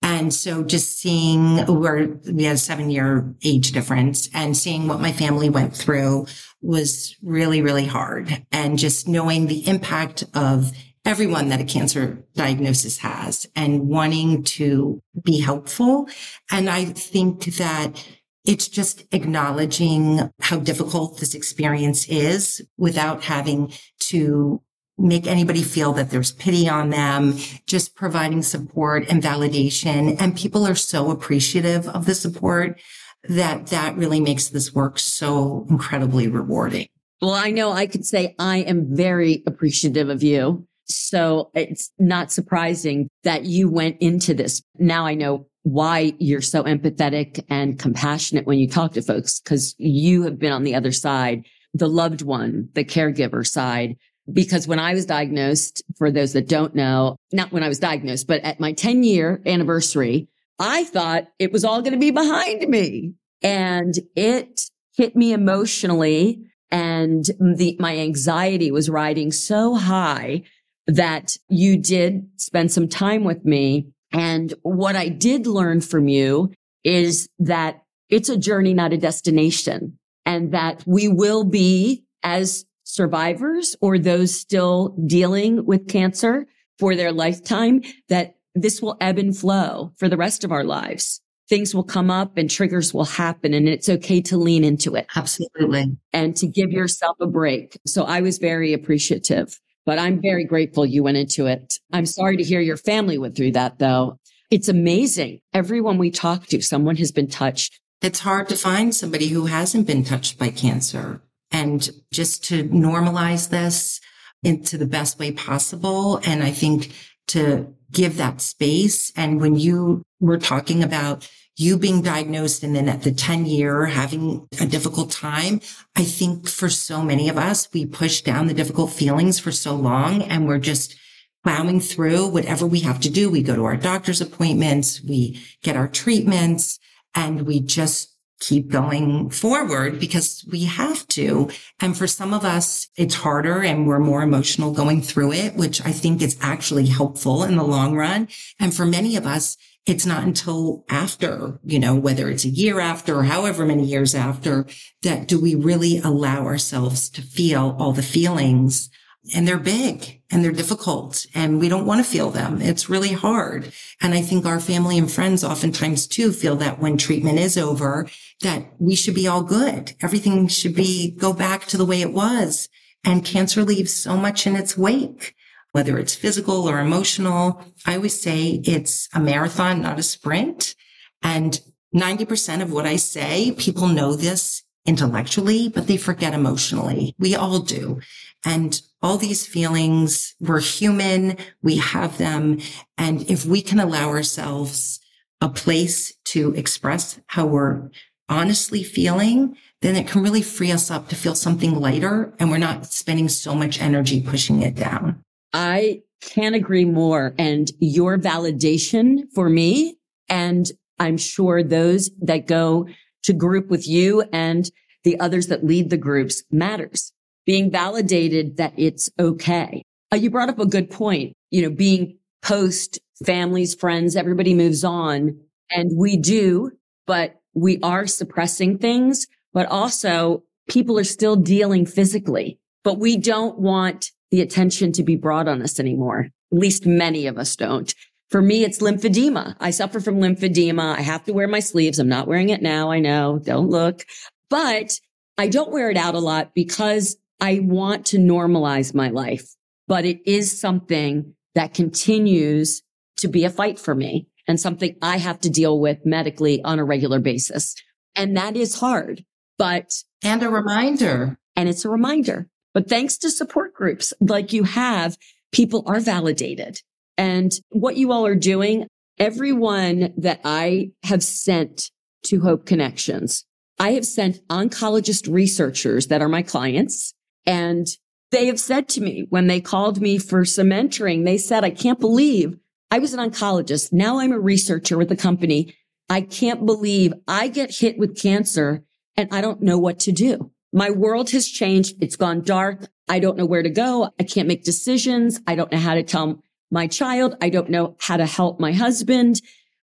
And 0.00 0.32
so 0.32 0.62
just 0.62 0.98
seeing 0.98 1.66
where 1.66 2.08
we 2.30 2.44
had 2.44 2.56
a 2.56 2.58
seven 2.58 2.90
year 2.90 3.34
age 3.42 3.72
difference 3.72 4.30
and 4.32 4.56
seeing 4.56 4.88
what 4.88 5.00
my 5.00 5.12
family 5.12 5.50
went 5.50 5.76
through 5.76 6.26
was 6.64 7.16
really, 7.22 7.62
really 7.62 7.86
hard. 7.86 8.44
And 8.50 8.78
just 8.78 9.06
knowing 9.06 9.46
the 9.46 9.66
impact 9.68 10.24
of 10.34 10.72
everyone 11.04 11.50
that 11.50 11.60
a 11.60 11.64
cancer 11.64 12.24
diagnosis 12.34 12.98
has 12.98 13.46
and 13.54 13.88
wanting 13.88 14.42
to 14.42 15.02
be 15.22 15.38
helpful. 15.38 16.08
And 16.50 16.70
I 16.70 16.86
think 16.86 17.44
that 17.56 18.06
it's 18.46 18.68
just 18.68 19.04
acknowledging 19.12 20.30
how 20.40 20.58
difficult 20.58 21.18
this 21.18 21.34
experience 21.34 22.06
is 22.08 22.62
without 22.78 23.22
having 23.24 23.72
to 23.98 24.62
make 24.96 25.26
anybody 25.26 25.62
feel 25.62 25.92
that 25.92 26.10
there's 26.10 26.32
pity 26.32 26.68
on 26.68 26.90
them, 26.90 27.36
just 27.66 27.96
providing 27.96 28.42
support 28.42 29.04
and 29.08 29.22
validation. 29.22 30.16
And 30.20 30.36
people 30.36 30.66
are 30.66 30.74
so 30.74 31.10
appreciative 31.10 31.88
of 31.88 32.06
the 32.06 32.14
support 32.14 32.80
that 33.28 33.68
that 33.68 33.96
really 33.96 34.20
makes 34.20 34.48
this 34.48 34.72
work 34.74 34.98
so 34.98 35.66
incredibly 35.68 36.28
rewarding. 36.28 36.86
Well, 37.20 37.34
I 37.34 37.50
know 37.50 37.72
I 37.72 37.86
could 37.86 38.04
say 38.04 38.34
I 38.38 38.58
am 38.58 38.94
very 38.94 39.42
appreciative 39.46 40.08
of 40.08 40.22
you. 40.22 40.66
So 40.86 41.50
it's 41.54 41.90
not 41.98 42.30
surprising 42.30 43.08
that 43.22 43.44
you 43.44 43.70
went 43.70 43.96
into 44.00 44.34
this. 44.34 44.62
Now 44.78 45.06
I 45.06 45.14
know 45.14 45.46
why 45.62 46.14
you're 46.18 46.42
so 46.42 46.62
empathetic 46.64 47.42
and 47.48 47.78
compassionate 47.78 48.46
when 48.46 48.58
you 48.58 48.68
talk 48.68 48.92
to 48.92 49.02
folks 49.02 49.40
because 49.40 49.74
you 49.78 50.22
have 50.24 50.38
been 50.38 50.52
on 50.52 50.64
the 50.64 50.74
other 50.74 50.92
side, 50.92 51.46
the 51.72 51.88
loved 51.88 52.20
one, 52.20 52.68
the 52.74 52.84
caregiver 52.84 53.46
side. 53.46 53.96
Because 54.30 54.68
when 54.68 54.78
I 54.78 54.94
was 54.94 55.06
diagnosed, 55.06 55.82
for 55.96 56.10
those 56.10 56.34
that 56.34 56.48
don't 56.48 56.74
know, 56.74 57.16
not 57.32 57.52
when 57.52 57.62
I 57.62 57.68
was 57.68 57.78
diagnosed, 57.78 58.26
but 58.26 58.42
at 58.42 58.60
my 58.60 58.72
10 58.72 59.02
year 59.02 59.40
anniversary, 59.46 60.28
I 60.58 60.84
thought 60.84 61.28
it 61.38 61.52
was 61.52 61.64
all 61.64 61.82
going 61.82 61.92
to 61.92 61.98
be 61.98 62.10
behind 62.10 62.68
me. 62.68 63.14
And 63.42 63.94
it 64.16 64.60
hit 64.96 65.16
me 65.16 65.32
emotionally 65.32 66.44
and 66.70 67.24
the, 67.38 67.76
my 67.78 67.96
anxiety 67.98 68.70
was 68.70 68.90
riding 68.90 69.30
so 69.30 69.74
high 69.74 70.42
that 70.86 71.36
you 71.48 71.76
did 71.76 72.28
spend 72.36 72.72
some 72.72 72.88
time 72.88 73.24
with 73.24 73.44
me. 73.44 73.88
And 74.12 74.52
what 74.62 74.96
I 74.96 75.08
did 75.08 75.46
learn 75.46 75.80
from 75.80 76.08
you 76.08 76.52
is 76.82 77.28
that 77.38 77.82
it's 78.10 78.28
a 78.28 78.36
journey, 78.36 78.74
not 78.74 78.92
a 78.92 78.98
destination 78.98 79.98
and 80.26 80.52
that 80.52 80.82
we 80.86 81.08
will 81.08 81.44
be 81.44 82.04
as 82.22 82.64
survivors 82.84 83.76
or 83.80 83.98
those 83.98 84.38
still 84.38 84.96
dealing 85.06 85.64
with 85.64 85.88
cancer 85.88 86.46
for 86.78 86.96
their 86.96 87.12
lifetime, 87.12 87.82
that 88.08 88.34
this 88.54 88.80
will 88.80 88.96
ebb 89.00 89.18
and 89.18 89.36
flow 89.36 89.92
for 89.96 90.08
the 90.08 90.16
rest 90.16 90.44
of 90.44 90.52
our 90.52 90.64
lives. 90.64 91.20
Things 91.48 91.74
will 91.74 91.84
come 91.84 92.10
up 92.10 92.38
and 92.38 92.48
triggers 92.48 92.94
will 92.94 93.04
happen 93.04 93.52
and 93.52 93.68
it's 93.68 93.88
okay 93.88 94.22
to 94.22 94.38
lean 94.38 94.64
into 94.64 94.94
it. 94.94 95.06
Absolutely. 95.14 95.98
And 96.12 96.34
to 96.36 96.46
give 96.46 96.70
yourself 96.70 97.18
a 97.20 97.26
break. 97.26 97.78
So 97.86 98.04
I 98.04 98.22
was 98.22 98.38
very 98.38 98.72
appreciative 98.72 99.58
but 99.86 99.98
I'm 99.98 100.20
very 100.20 100.44
grateful 100.44 100.86
you 100.86 101.02
went 101.02 101.16
into 101.16 101.46
it. 101.46 101.74
I'm 101.92 102.06
sorry 102.06 102.36
to 102.36 102.42
hear 102.42 102.60
your 102.60 102.76
family 102.76 103.18
went 103.18 103.36
through 103.36 103.52
that 103.52 103.78
though. 103.78 104.18
It's 104.50 104.68
amazing. 104.68 105.40
Everyone 105.52 105.98
we 105.98 106.10
talk 106.10 106.46
to, 106.46 106.62
someone 106.62 106.96
has 106.96 107.12
been 107.12 107.28
touched. 107.28 107.80
It's 108.02 108.20
hard 108.20 108.48
to 108.48 108.56
find 108.56 108.94
somebody 108.94 109.28
who 109.28 109.46
hasn't 109.46 109.86
been 109.86 110.04
touched 110.04 110.38
by 110.38 110.50
cancer 110.50 111.22
and 111.50 111.90
just 112.12 112.44
to 112.44 112.64
normalize 112.64 113.48
this 113.48 114.00
into 114.42 114.76
the 114.76 114.86
best 114.86 115.18
way 115.18 115.32
possible. 115.32 116.20
And 116.24 116.42
I 116.42 116.50
think 116.50 116.92
to 117.28 117.74
give 117.94 118.16
that 118.16 118.40
space. 118.40 119.12
And 119.16 119.40
when 119.40 119.56
you 119.56 120.02
were 120.20 120.38
talking 120.38 120.82
about 120.82 121.28
you 121.56 121.78
being 121.78 122.02
diagnosed 122.02 122.62
and 122.64 122.74
then 122.74 122.88
at 122.88 123.02
the 123.02 123.12
10 123.12 123.46
year 123.46 123.86
having 123.86 124.46
a 124.60 124.66
difficult 124.66 125.10
time. 125.10 125.60
I 125.94 126.02
think 126.02 126.48
for 126.48 126.68
so 126.68 127.02
many 127.02 127.28
of 127.28 127.38
us, 127.38 127.68
we 127.72 127.86
push 127.86 128.22
down 128.22 128.48
the 128.48 128.54
difficult 128.54 128.90
feelings 128.90 129.38
for 129.38 129.52
so 129.52 129.74
long 129.74 130.22
and 130.22 130.48
we're 130.48 130.58
just 130.58 130.96
plowing 131.44 131.78
through 131.78 132.26
whatever 132.28 132.66
we 132.66 132.80
have 132.80 133.00
to 133.00 133.10
do. 133.10 133.30
We 133.30 133.42
go 133.42 133.54
to 133.54 133.64
our 133.64 133.76
doctor's 133.76 134.20
appointments, 134.20 135.00
we 135.02 135.40
get 135.62 135.76
our 135.76 135.88
treatments 135.88 136.80
and 137.14 137.42
we 137.42 137.60
just 137.60 138.13
keep 138.46 138.68
going 138.68 139.30
forward 139.30 139.98
because 139.98 140.44
we 140.50 140.64
have 140.64 141.06
to. 141.08 141.48
And 141.80 141.96
for 141.96 142.06
some 142.06 142.34
of 142.34 142.44
us, 142.44 142.88
it's 142.96 143.14
harder 143.14 143.62
and 143.62 143.86
we're 143.86 143.98
more 143.98 144.22
emotional 144.22 144.72
going 144.72 145.00
through 145.00 145.32
it, 145.32 145.54
which 145.54 145.80
I 145.84 145.92
think 145.92 146.20
is 146.20 146.36
actually 146.40 146.86
helpful 146.86 147.42
in 147.42 147.56
the 147.56 147.64
long 147.64 147.96
run. 147.96 148.28
And 148.60 148.74
for 148.74 148.84
many 148.84 149.16
of 149.16 149.26
us, 149.26 149.56
it's 149.86 150.06
not 150.06 150.24
until 150.24 150.84
after, 150.88 151.58
you 151.64 151.78
know, 151.78 151.94
whether 151.94 152.28
it's 152.28 152.44
a 152.44 152.50
year 152.50 152.80
after 152.80 153.16
or 153.16 153.24
however 153.24 153.64
many 153.64 153.84
years 153.84 154.14
after 154.14 154.66
that 155.02 155.28
do 155.28 155.40
we 155.40 155.54
really 155.54 155.98
allow 155.98 156.44
ourselves 156.44 157.08
to 157.10 157.22
feel 157.22 157.76
all 157.78 157.92
the 157.92 158.02
feelings 158.02 158.90
and 159.34 159.48
they're 159.48 159.58
big 159.58 160.20
and 160.30 160.44
they're 160.44 160.52
difficult 160.52 161.26
and 161.34 161.58
we 161.58 161.68
don't 161.68 161.86
want 161.86 162.04
to 162.04 162.10
feel 162.10 162.30
them. 162.30 162.60
It's 162.60 162.90
really 162.90 163.12
hard. 163.12 163.72
And 164.00 164.12
I 164.12 164.20
think 164.20 164.44
our 164.44 164.60
family 164.60 164.98
and 164.98 165.10
friends 165.10 165.42
oftentimes 165.42 166.06
too 166.06 166.32
feel 166.32 166.56
that 166.56 166.78
when 166.78 166.96
treatment 166.96 167.38
is 167.38 167.56
over, 167.56 168.08
that 168.42 168.66
we 168.78 168.94
should 168.94 169.14
be 169.14 169.26
all 169.26 169.42
good. 169.42 169.94
Everything 170.02 170.48
should 170.48 170.74
be 170.74 171.12
go 171.12 171.32
back 171.32 171.64
to 171.66 171.76
the 171.76 171.86
way 171.86 172.02
it 172.02 172.12
was. 172.12 172.68
And 173.04 173.24
cancer 173.24 173.62
leaves 173.64 173.92
so 173.92 174.16
much 174.16 174.46
in 174.46 174.56
its 174.56 174.76
wake 174.76 175.34
whether 175.74 175.98
it's 175.98 176.14
physical 176.14 176.68
or 176.68 176.78
emotional. 176.78 177.60
I 177.84 177.96
always 177.96 178.18
say 178.18 178.62
it's 178.64 179.08
a 179.12 179.18
marathon, 179.18 179.82
not 179.82 179.98
a 179.98 180.04
sprint. 180.04 180.76
And 181.20 181.60
90% 181.92 182.62
of 182.62 182.70
what 182.70 182.86
I 182.86 182.94
say, 182.94 183.50
people 183.58 183.88
know 183.88 184.14
this 184.14 184.62
intellectually, 184.86 185.68
but 185.68 185.88
they 185.88 185.96
forget 185.96 186.32
emotionally. 186.32 187.16
We 187.18 187.34
all 187.34 187.58
do. 187.58 188.00
And 188.44 188.80
all 189.04 189.18
these 189.18 189.46
feelings, 189.46 190.34
we're 190.40 190.60
human. 190.60 191.36
We 191.62 191.76
have 191.76 192.16
them. 192.16 192.58
And 192.96 193.30
if 193.30 193.44
we 193.44 193.60
can 193.60 193.78
allow 193.78 194.08
ourselves 194.08 194.98
a 195.42 195.48
place 195.50 196.14
to 196.24 196.54
express 196.54 197.20
how 197.26 197.44
we're 197.44 197.90
honestly 198.30 198.82
feeling, 198.82 199.58
then 199.82 199.94
it 199.94 200.08
can 200.08 200.22
really 200.22 200.40
free 200.40 200.72
us 200.72 200.90
up 200.90 201.08
to 201.08 201.16
feel 201.16 201.34
something 201.34 201.78
lighter 201.78 202.32
and 202.38 202.50
we're 202.50 202.56
not 202.56 202.86
spending 202.86 203.28
so 203.28 203.54
much 203.54 203.78
energy 203.78 204.22
pushing 204.22 204.62
it 204.62 204.74
down. 204.74 205.22
I 205.52 206.00
can't 206.22 206.54
agree 206.54 206.86
more. 206.86 207.34
And 207.38 207.70
your 207.80 208.16
validation 208.16 209.24
for 209.34 209.50
me, 209.50 209.98
and 210.30 210.66
I'm 210.98 211.18
sure 211.18 211.62
those 211.62 212.10
that 212.22 212.46
go 212.46 212.88
to 213.24 213.34
group 213.34 213.68
with 213.68 213.86
you 213.86 214.22
and 214.32 214.70
the 215.02 215.20
others 215.20 215.48
that 215.48 215.62
lead 215.62 215.90
the 215.90 215.98
groups 215.98 216.42
matters. 216.50 217.12
Being 217.46 217.70
validated 217.70 218.56
that 218.56 218.72
it's 218.76 219.10
okay. 219.18 219.82
Uh, 220.12 220.16
you 220.16 220.30
brought 220.30 220.48
up 220.48 220.58
a 220.58 220.66
good 220.66 220.90
point. 220.90 221.34
You 221.50 221.62
know, 221.62 221.70
being 221.70 222.18
post 222.42 222.98
families, 223.24 223.74
friends, 223.74 224.16
everybody 224.16 224.54
moves 224.54 224.84
on 224.84 225.38
and 225.70 225.90
we 225.96 226.16
do, 226.16 226.70
but 227.06 227.40
we 227.54 227.78
are 227.82 228.06
suppressing 228.06 228.78
things, 228.78 229.26
but 229.52 229.66
also 229.66 230.42
people 230.68 230.98
are 230.98 231.04
still 231.04 231.36
dealing 231.36 231.86
physically, 231.86 232.58
but 232.82 232.98
we 232.98 233.16
don't 233.16 233.58
want 233.58 234.10
the 234.30 234.40
attention 234.40 234.92
to 234.92 235.02
be 235.02 235.16
brought 235.16 235.48
on 235.48 235.62
us 235.62 235.78
anymore. 235.78 236.28
At 236.52 236.58
least 236.58 236.86
many 236.86 237.26
of 237.26 237.38
us 237.38 237.54
don't. 237.56 237.94
For 238.30 238.42
me, 238.42 238.64
it's 238.64 238.80
lymphedema. 238.80 239.54
I 239.60 239.70
suffer 239.70 240.00
from 240.00 240.16
lymphedema. 240.16 240.96
I 240.98 241.02
have 241.02 241.24
to 241.24 241.32
wear 241.32 241.46
my 241.46 241.60
sleeves. 241.60 241.98
I'm 241.98 242.08
not 242.08 242.26
wearing 242.26 242.48
it 242.48 242.62
now. 242.62 242.90
I 242.90 242.98
know. 242.98 243.38
Don't 243.38 243.70
look, 243.70 244.04
but 244.48 244.98
I 245.38 245.48
don't 245.48 245.72
wear 245.72 245.90
it 245.90 245.96
out 245.96 246.14
a 246.14 246.20
lot 246.20 246.52
because 246.54 247.16
I 247.40 247.60
want 247.60 248.06
to 248.06 248.18
normalize 248.18 248.94
my 248.94 249.10
life, 249.10 249.46
but 249.86 250.04
it 250.04 250.20
is 250.26 250.58
something 250.58 251.34
that 251.54 251.74
continues 251.74 252.82
to 253.18 253.28
be 253.28 253.44
a 253.44 253.50
fight 253.50 253.78
for 253.78 253.94
me 253.94 254.28
and 254.46 254.60
something 254.60 254.96
I 255.02 255.18
have 255.18 255.40
to 255.40 255.50
deal 255.50 255.78
with 255.78 256.04
medically 256.04 256.62
on 256.62 256.78
a 256.78 256.84
regular 256.84 257.20
basis. 257.20 257.74
And 258.14 258.36
that 258.36 258.56
is 258.56 258.78
hard, 258.80 259.24
but. 259.58 259.92
And 260.22 260.42
a 260.42 260.50
reminder. 260.50 261.38
And 261.56 261.68
it's 261.68 261.84
a 261.84 261.90
reminder. 261.90 262.48
But 262.72 262.88
thanks 262.88 263.18
to 263.18 263.30
support 263.30 263.74
groups 263.74 264.12
like 264.20 264.52
you 264.52 264.64
have, 264.64 265.16
people 265.52 265.84
are 265.86 266.00
validated. 266.00 266.80
And 267.16 267.52
what 267.70 267.96
you 267.96 268.10
all 268.10 268.26
are 268.26 268.34
doing, 268.34 268.88
everyone 269.18 270.12
that 270.16 270.40
I 270.44 270.90
have 271.04 271.22
sent 271.22 271.90
to 272.24 272.40
Hope 272.40 272.66
Connections, 272.66 273.44
I 273.78 273.92
have 273.92 274.06
sent 274.06 274.46
oncologist 274.48 275.32
researchers 275.32 276.08
that 276.08 276.22
are 276.22 276.28
my 276.28 276.42
clients 276.42 277.14
and 277.46 277.86
they 278.30 278.46
have 278.46 278.58
said 278.58 278.88
to 278.90 279.00
me 279.00 279.26
when 279.28 279.46
they 279.46 279.60
called 279.60 280.00
me 280.00 280.18
for 280.18 280.44
some 280.44 280.68
mentoring, 280.68 281.24
they 281.24 281.38
said, 281.38 281.64
I 281.64 281.70
can't 281.70 282.00
believe 282.00 282.56
I 282.90 282.98
was 282.98 283.14
an 283.14 283.30
oncologist. 283.30 283.92
Now 283.92 284.18
I'm 284.18 284.32
a 284.32 284.38
researcher 284.38 284.96
with 284.96 285.08
the 285.08 285.16
company. 285.16 285.74
I 286.08 286.20
can't 286.20 286.66
believe 286.66 287.12
I 287.26 287.48
get 287.48 287.74
hit 287.74 287.98
with 287.98 288.20
cancer 288.20 288.84
and 289.16 289.28
I 289.32 289.40
don't 289.40 289.62
know 289.62 289.78
what 289.78 289.98
to 290.00 290.12
do. 290.12 290.50
My 290.72 290.90
world 290.90 291.30
has 291.30 291.46
changed. 291.46 291.94
It's 292.00 292.16
gone 292.16 292.42
dark. 292.42 292.88
I 293.08 293.20
don't 293.20 293.36
know 293.36 293.46
where 293.46 293.62
to 293.62 293.70
go. 293.70 294.10
I 294.18 294.24
can't 294.24 294.48
make 294.48 294.64
decisions. 294.64 295.40
I 295.46 295.54
don't 295.54 295.70
know 295.70 295.78
how 295.78 295.94
to 295.94 296.02
tell 296.02 296.42
my 296.70 296.86
child. 296.86 297.36
I 297.40 297.48
don't 297.48 297.70
know 297.70 297.96
how 298.00 298.16
to 298.16 298.26
help 298.26 298.58
my 298.58 298.72
husband. 298.72 299.40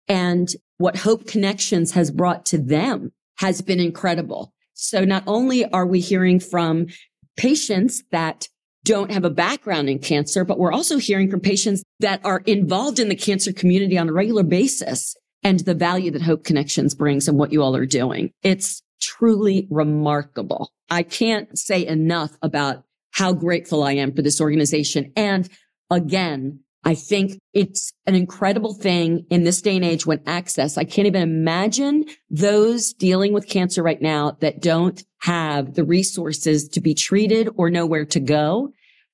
And 0.07 0.47
what 0.77 0.97
Hope 0.97 1.25
Connections 1.27 1.91
has 1.91 2.11
brought 2.11 2.45
to 2.47 2.57
them 2.57 3.11
has 3.37 3.61
been 3.61 3.79
incredible. 3.79 4.53
So 4.73 5.05
not 5.05 5.23
only 5.25 5.65
are 5.65 5.85
we 5.85 5.99
hearing 5.99 6.39
from 6.39 6.87
patients 7.37 8.03
that 8.11 8.47
don't 8.83 9.11
have 9.11 9.25
a 9.25 9.29
background 9.29 9.89
in 9.89 9.99
cancer, 9.99 10.45
but 10.45 10.59
we're 10.59 10.71
also 10.71 10.97
hearing 10.97 11.29
from 11.29 11.39
patients 11.39 11.83
that 11.99 12.21
are 12.23 12.43
involved 12.45 12.99
in 12.99 13.09
the 13.09 13.15
cancer 13.15 13.51
community 13.51 13.97
on 13.97 14.07
a 14.07 14.13
regular 14.13 14.43
basis 14.43 15.15
and 15.43 15.59
the 15.61 15.73
value 15.73 16.11
that 16.11 16.21
Hope 16.21 16.43
Connections 16.43 16.93
brings 16.93 17.27
and 17.27 17.37
what 17.37 17.51
you 17.51 17.61
all 17.61 17.75
are 17.75 17.85
doing. 17.85 18.31
It's 18.43 18.81
truly 19.01 19.67
remarkable. 19.69 20.71
I 20.89 21.03
can't 21.03 21.57
say 21.57 21.85
enough 21.85 22.37
about 22.41 22.83
how 23.11 23.33
grateful 23.33 23.83
I 23.83 23.93
am 23.93 24.13
for 24.13 24.21
this 24.21 24.41
organization. 24.41 25.11
And 25.15 25.49
again, 25.89 26.59
I 26.87 26.93
think 26.93 27.39
it's 27.51 27.91
an 28.05 28.13
incredible 28.13 28.75
thing 28.75 29.25
in 29.31 29.43
this 29.43 29.59
day 29.59 29.75
and 29.75 29.83
age 29.83 30.05
when 30.05 30.21
access, 30.27 30.77
I 30.77 30.83
can't 30.83 31.07
even 31.07 31.23
imagine 31.23 32.05
those 32.29 32.93
dealing 32.93 33.33
with 33.33 33.49
cancer 33.49 33.81
right 33.81 34.01
now 34.01 34.37
that 34.41 34.61
don't 34.61 35.03
have 35.21 35.73
the 35.73 35.83
resources 35.83 36.69
to 36.69 36.81
be 36.81 36.93
treated 36.93 37.49
or 37.55 37.71
know 37.71 37.87
where 37.87 38.05
to 38.05 38.19
go. 38.19 38.71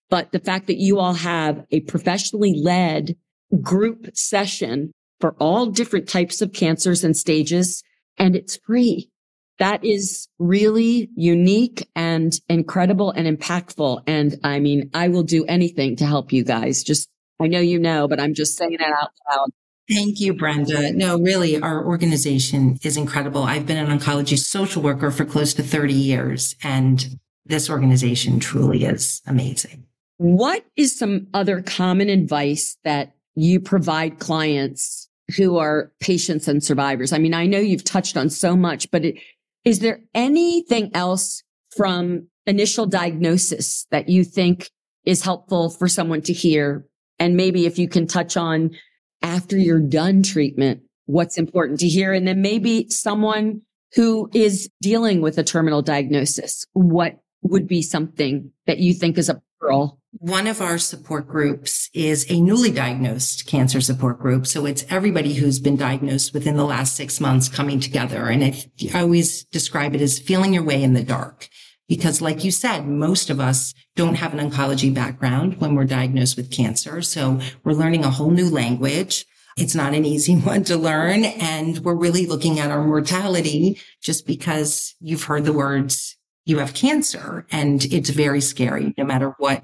But 0.09 0.33
the 0.33 0.39
fact 0.39 0.67
that 0.67 0.79
you 0.79 0.99
all 0.99 1.13
have 1.13 1.63
a 1.71 1.79
professionally 1.81 2.53
led 2.61 3.15
group 3.61 4.09
session 4.13 4.91
for 5.21 5.35
all 5.39 5.67
different 5.67 6.09
types 6.09 6.41
of 6.41 6.51
cancers 6.51 7.05
and 7.05 7.15
stages, 7.15 7.81
and 8.17 8.35
it's 8.35 8.57
free. 8.57 9.09
That 9.59 9.85
is 9.85 10.27
really 10.39 11.09
unique 11.15 11.87
and 11.95 12.33
incredible 12.49 13.11
and 13.11 13.37
impactful. 13.37 14.01
And 14.07 14.37
I 14.43 14.59
mean, 14.59 14.89
I 14.93 15.07
will 15.07 15.23
do 15.23 15.45
anything 15.45 15.95
to 15.97 16.05
help 16.05 16.33
you 16.33 16.43
guys. 16.43 16.83
Just 16.83 17.07
I 17.41 17.47
know 17.47 17.59
you 17.59 17.79
know, 17.79 18.07
but 18.07 18.19
I'm 18.19 18.33
just 18.33 18.57
saying 18.57 18.73
it 18.73 18.81
out 18.81 19.11
loud. 19.29 19.49
Thank 19.89 20.19
you, 20.19 20.33
Brenda. 20.33 20.93
No, 20.93 21.19
really, 21.19 21.59
our 21.59 21.85
organization 21.85 22.77
is 22.83 22.95
incredible. 22.95 23.43
I've 23.43 23.65
been 23.65 23.77
an 23.77 23.99
oncology 23.99 24.37
social 24.37 24.81
worker 24.81 25.11
for 25.11 25.25
close 25.25 25.53
to 25.55 25.63
30 25.63 25.93
years, 25.93 26.55
and 26.63 27.19
this 27.45 27.69
organization 27.69 28.39
truly 28.39 28.85
is 28.85 29.21
amazing. 29.27 29.85
What 30.17 30.65
is 30.77 30.97
some 30.97 31.27
other 31.33 31.61
common 31.61 32.09
advice 32.09 32.77
that 32.83 33.15
you 33.35 33.59
provide 33.59 34.19
clients 34.19 35.09
who 35.35 35.57
are 35.57 35.91
patients 35.99 36.47
and 36.47 36.63
survivors? 36.63 37.11
I 37.11 37.17
mean, 37.17 37.33
I 37.33 37.47
know 37.47 37.59
you've 37.59 37.83
touched 37.83 38.15
on 38.15 38.29
so 38.29 38.55
much, 38.55 38.89
but 38.91 39.03
it, 39.03 39.15
is 39.65 39.79
there 39.79 39.99
anything 40.13 40.91
else 40.93 41.43
from 41.75 42.27
initial 42.45 42.85
diagnosis 42.85 43.87
that 43.91 44.09
you 44.09 44.23
think 44.23 44.69
is 45.05 45.23
helpful 45.23 45.69
for 45.69 45.87
someone 45.87 46.21
to 46.21 46.33
hear 46.33 46.85
and 47.21 47.37
maybe 47.37 47.67
if 47.67 47.77
you 47.77 47.87
can 47.87 48.07
touch 48.07 48.35
on 48.35 48.71
after 49.21 49.55
you're 49.55 49.79
done 49.79 50.23
treatment, 50.23 50.81
what's 51.05 51.37
important 51.37 51.79
to 51.81 51.87
hear. 51.87 52.13
And 52.13 52.27
then 52.27 52.41
maybe 52.41 52.89
someone 52.89 53.61
who 53.93 54.27
is 54.33 54.71
dealing 54.81 55.21
with 55.21 55.37
a 55.37 55.43
terminal 55.43 55.83
diagnosis, 55.83 56.65
what 56.73 57.19
would 57.43 57.67
be 57.67 57.83
something 57.83 58.51
that 58.65 58.79
you 58.79 58.95
think 58.95 59.19
is 59.19 59.29
a 59.29 59.39
pearl? 59.59 59.99
One 60.13 60.47
of 60.47 60.61
our 60.61 60.79
support 60.79 61.27
groups 61.27 61.91
is 61.93 62.25
a 62.27 62.41
newly 62.41 62.71
diagnosed 62.71 63.45
cancer 63.45 63.81
support 63.81 64.19
group. 64.19 64.47
So 64.47 64.65
it's 64.65 64.83
everybody 64.89 65.35
who's 65.35 65.59
been 65.59 65.77
diagnosed 65.77 66.33
within 66.33 66.57
the 66.57 66.65
last 66.65 66.95
six 66.95 67.21
months 67.21 67.49
coming 67.49 67.79
together. 67.79 68.25
And 68.29 68.43
I 68.95 68.99
always 68.99 69.43
describe 69.45 69.93
it 69.93 70.01
as 70.01 70.17
feeling 70.17 70.55
your 70.55 70.63
way 70.63 70.81
in 70.81 70.93
the 70.93 71.03
dark. 71.03 71.49
Because 71.91 72.21
like 72.21 72.45
you 72.45 72.51
said, 72.51 72.87
most 72.87 73.29
of 73.29 73.41
us 73.41 73.73
don't 73.97 74.15
have 74.15 74.33
an 74.33 74.49
oncology 74.49 74.93
background 74.93 75.59
when 75.59 75.75
we're 75.75 75.83
diagnosed 75.83 76.37
with 76.37 76.49
cancer. 76.49 77.01
So 77.01 77.41
we're 77.65 77.73
learning 77.73 78.05
a 78.05 78.09
whole 78.09 78.31
new 78.31 78.49
language. 78.49 79.25
It's 79.57 79.75
not 79.75 79.93
an 79.93 80.05
easy 80.05 80.37
one 80.39 80.63
to 80.63 80.77
learn. 80.77 81.25
And 81.25 81.79
we're 81.79 81.97
really 81.97 82.27
looking 82.27 82.59
at 82.59 82.71
our 82.71 82.81
mortality 82.81 83.77
just 84.01 84.25
because 84.25 84.95
you've 85.01 85.25
heard 85.25 85.43
the 85.43 85.51
words, 85.51 86.15
you 86.45 86.59
have 86.59 86.73
cancer 86.73 87.45
and 87.51 87.83
it's 87.83 88.09
very 88.09 88.39
scary 88.39 88.93
no 88.97 89.03
matter 89.03 89.35
what 89.37 89.61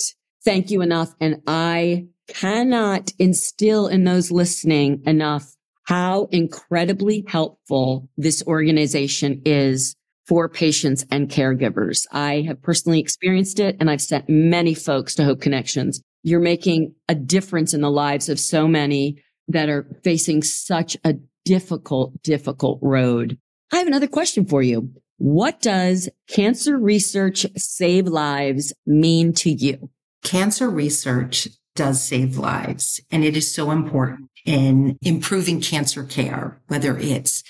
thank 0.45 0.69
you 0.69 0.82
enough 0.82 1.13
and 1.19 1.41
I 1.47 2.08
cannot 2.27 3.12
instill 3.17 3.88
in 3.88 4.03
those 4.03 4.32
listening 4.32 5.01
enough 5.06 5.56
how 5.86 6.27
incredibly 6.32 7.25
helpful 7.27 8.10
this 8.17 8.43
organization 8.47 9.41
is 9.45 9.95
for 10.27 10.47
patients 10.47 11.06
and 11.12 11.29
caregivers. 11.29 12.06
I 12.12 12.43
have 12.47 12.62
personally 12.62 12.99
experienced 12.99 13.60
it 13.60 13.75
and 13.79 13.89
I've 13.89 14.01
sent 14.01 14.29
many 14.29 14.73
folks 14.73 15.15
to 15.15 15.25
Hope 15.25 15.41
Connections. 15.41 16.01
You're 16.23 16.39
making 16.39 16.95
a 17.10 17.15
difference 17.15 17.73
in 17.73 17.82
the 17.82 17.91
lives 17.91 18.29
of 18.29 18.39
so 18.39 18.67
many 18.67 19.21
that 19.47 19.69
are 19.69 19.88
facing 20.03 20.43
such 20.43 20.97
a 21.03 21.15
difficult, 21.45 22.21
difficult 22.23 22.79
road. 22.82 23.38
I 23.71 23.77
have 23.77 23.88
another 23.88 24.08
question 24.08 24.45
for 24.45 24.62
you. 24.62 24.91
What 25.17 25.62
does 25.62 26.10
cancer 26.27 26.77
research 26.77 27.45
save 27.56 28.08
lives 28.08 28.73
mean 28.86 29.34
to 29.34 29.49
you? 29.49 29.89
Cancer 30.23 30.69
research 30.69 31.47
does 31.75 32.03
save 32.03 32.38
lives 32.38 33.01
and 33.12 33.23
it 33.23 33.36
is 33.36 33.53
so 33.53 33.71
important 33.71 34.29
in 34.45 34.97
improving 35.01 35.62
cancer 35.62 36.03
care, 36.03 36.62
whether 36.67 36.97
it's 36.97 37.43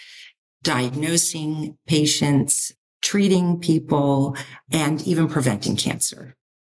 diagnosing 0.63 1.77
patients, 1.87 2.71
treating 3.01 3.59
people, 3.59 4.35
and 4.71 5.01
even 5.05 5.27
preventing 5.27 5.75
cancer. 5.75 6.35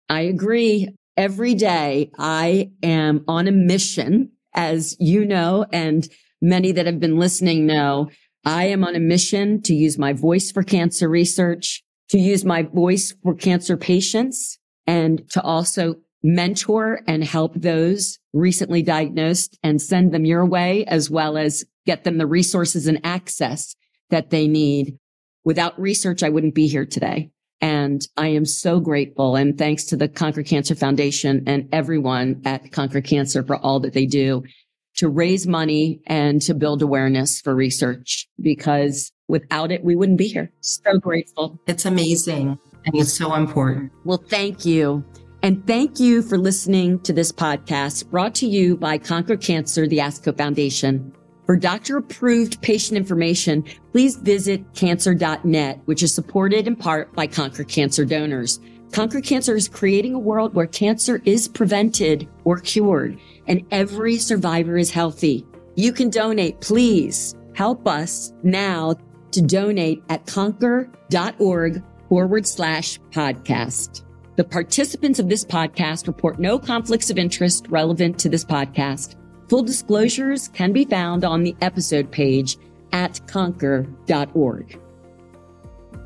I 0.10 0.22
agree. 0.22 0.90
Every 1.18 1.54
day 1.54 2.12
I 2.18 2.72
am 2.84 3.24
on 3.28 3.48
a 3.48 3.52
mission, 3.52 4.32
as 4.56 4.96
you 5.00 5.26
know, 5.26 5.66
and 5.72 6.08
many 6.42 6.72
that 6.72 6.86
have 6.86 7.00
been 7.00 7.18
listening 7.18 7.66
know. 7.66 8.10
I 8.46 8.66
am 8.66 8.84
on 8.84 8.96
a 8.96 9.00
mission 9.00 9.62
to 9.64 9.74
use 9.74 9.98
my 9.98 10.14
voice 10.14 10.52
for 10.52 10.64
cancer 10.64 11.10
research, 11.10 11.84
to 12.10 12.20
use 12.20 12.46
my 12.46 12.64
voice 12.64 13.14
for 13.24 13.34
cancer 13.34 13.76
patients, 13.76 14.58
and 14.88 15.28
to 15.32 15.42
also 15.42 15.96
mentor 16.24 17.02
and 17.08 17.24
help 17.24 17.54
those 17.56 18.20
recently 18.34 18.82
diagnosed 18.82 19.58
and 19.64 19.82
send 19.82 20.12
them 20.12 20.26
your 20.26 20.46
way, 20.46 20.86
as 20.86 21.10
well 21.10 21.38
as 21.38 21.66
get 21.86 22.04
them 22.04 22.18
the 22.18 22.28
resources 22.28 22.88
and 22.88 23.00
access 23.04 23.76
that 24.10 24.30
they 24.30 24.48
need. 24.48 24.98
Without 25.44 25.80
research, 25.80 26.24
I 26.24 26.30
wouldn't 26.30 26.56
be 26.56 26.68
here 26.68 26.86
today. 26.86 27.30
And 27.86 28.08
I 28.18 28.30
am 28.30 28.46
so 28.46 28.80
grateful. 28.80 29.36
And 29.36 29.58
thanks 29.58 29.84
to 29.86 29.96
the 29.96 30.08
Conquer 30.08 30.42
Cancer 30.42 30.74
Foundation 30.74 31.44
and 31.46 31.70
everyone 31.72 32.42
at 32.44 32.72
Conquer 32.72 33.02
Cancer 33.02 33.44
for 33.44 33.58
all 33.58 33.80
that 33.82 33.94
they 33.94 34.08
do 34.08 34.44
to 34.96 35.08
raise 35.08 35.46
money 35.46 36.02
and 36.08 36.42
to 36.42 36.56
build 36.56 36.82
awareness 36.82 37.42
for 37.42 37.54
research 37.54 38.28
because 38.42 39.12
without 39.28 39.72
it, 39.72 39.84
we 39.84 39.96
wouldn't 39.96 40.18
be 40.18 40.28
here. 40.28 40.52
So 40.62 40.98
grateful. 40.98 41.60
It's 41.68 41.86
amazing 41.86 42.58
and 42.86 42.96
it's 42.96 43.14
so 43.14 43.36
important. 43.36 43.92
Well, 44.04 44.24
thank 44.30 44.66
you. 44.66 45.04
And 45.44 45.66
thank 45.68 46.00
you 46.00 46.24
for 46.24 46.40
listening 46.40 47.02
to 47.02 47.14
this 47.14 47.32
podcast 47.32 48.10
brought 48.10 48.34
to 48.36 48.48
you 48.48 48.78
by 48.78 48.98
Conquer 48.98 49.38
Cancer, 49.38 49.86
the 49.86 50.00
ASCO 50.00 50.36
Foundation. 50.36 51.14
For 51.46 51.56
doctor 51.56 51.98
approved 51.98 52.62
patient 52.62 52.98
information, 52.98 53.64
please 53.92 54.16
visit 54.16 54.64
cancer.net, 54.74 55.80
which 55.86 56.02
is 56.02 56.14
supported 56.14 56.68
in 56.68 56.76
part 56.76 57.14
by 57.14 57.28
Conquer 57.28 57.64
Cancer 57.64 58.04
donors. 58.04 58.60
Conquer 58.92 59.22
Cancer 59.22 59.56
is 59.56 59.68
creating 59.68 60.14
a 60.14 60.20
world 60.20 60.56
where 60.56 60.66
cancer 60.66 61.22
is 61.26 61.48
prevented 61.48 62.28
or 62.46 62.60
cured 62.60 63.20
and 63.48 63.64
every 63.72 64.18
survivor 64.18 64.78
is 64.78 64.90
healthy. 64.90 65.46
You 65.76 65.92
can 65.94 66.10
donate. 66.10 66.62
Please 66.62 67.36
help 67.54 67.88
us 67.88 68.34
now 68.42 68.96
to 69.32 69.42
donate 69.42 70.02
at 70.10 70.26
conquer.org 70.26 71.84
forward 72.10 72.48
slash 72.48 73.00
podcast. 73.12 74.04
The 74.36 74.44
participants 74.44 75.20
of 75.20 75.30
this 75.30 75.46
podcast 75.46 76.08
report 76.08 76.40
no 76.40 76.58
conflicts 76.58 77.10
of 77.10 77.18
interest 77.18 77.68
relevant 77.70 78.18
to 78.20 78.30
this 78.30 78.46
podcast. 78.46 79.16
Full 79.50 79.64
disclosures 79.64 80.48
can 80.50 80.72
be 80.72 80.86
found 80.86 81.24
on 81.24 81.44
the 81.44 81.56
episode 81.62 82.12
page 82.12 82.58
at 82.92 83.20
conquer.org. 83.28 84.80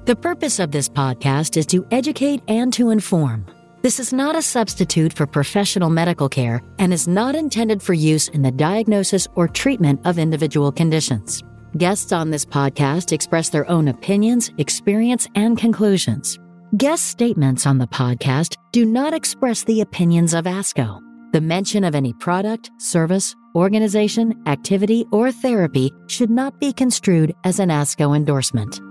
The 0.05 0.15
purpose 0.15 0.59
of 0.59 0.71
this 0.71 0.89
podcast 0.89 1.55
is 1.55 1.65
to 1.67 1.85
educate 1.91 2.41
and 2.47 2.73
to 2.73 2.89
inform. 2.89 3.45
This 3.81 3.99
is 3.99 4.11
not 4.11 4.35
a 4.35 4.41
substitute 4.41 5.13
for 5.13 5.25
professional 5.25 5.89
medical 5.89 6.27
care 6.27 6.61
and 6.79 6.91
is 6.91 7.07
not 7.07 7.35
intended 7.35 7.81
for 7.81 7.93
use 7.93 8.27
in 8.29 8.41
the 8.41 8.51
diagnosis 8.51 9.27
or 9.35 9.47
treatment 9.47 10.01
of 10.05 10.19
individual 10.19 10.71
conditions. 10.71 11.43
Guests 11.77 12.11
on 12.11 12.29
this 12.31 12.45
podcast 12.45 13.13
express 13.13 13.49
their 13.49 13.69
own 13.69 13.87
opinions, 13.87 14.51
experience, 14.57 15.27
and 15.35 15.57
conclusions. 15.57 16.39
Guest 16.75 17.05
statements 17.05 17.65
on 17.65 17.77
the 17.77 17.87
podcast 17.87 18.57
do 18.71 18.85
not 18.85 19.13
express 19.13 19.63
the 19.63 19.81
opinions 19.81 20.33
of 20.33 20.45
ASCO. 20.45 21.08
The 21.31 21.41
mention 21.41 21.83
of 21.83 21.93
any 21.93 22.13
product, 22.13 22.71
service, 22.77 23.35
organization, 23.55 24.41
activity, 24.47 25.05
or 25.11 25.31
therapy 25.31 25.91
should 26.07 26.31
not 26.31 26.59
be 26.59 26.73
construed 26.73 27.35
as 27.43 27.59
an 27.59 27.69
ASCO 27.69 28.15
endorsement. 28.15 28.81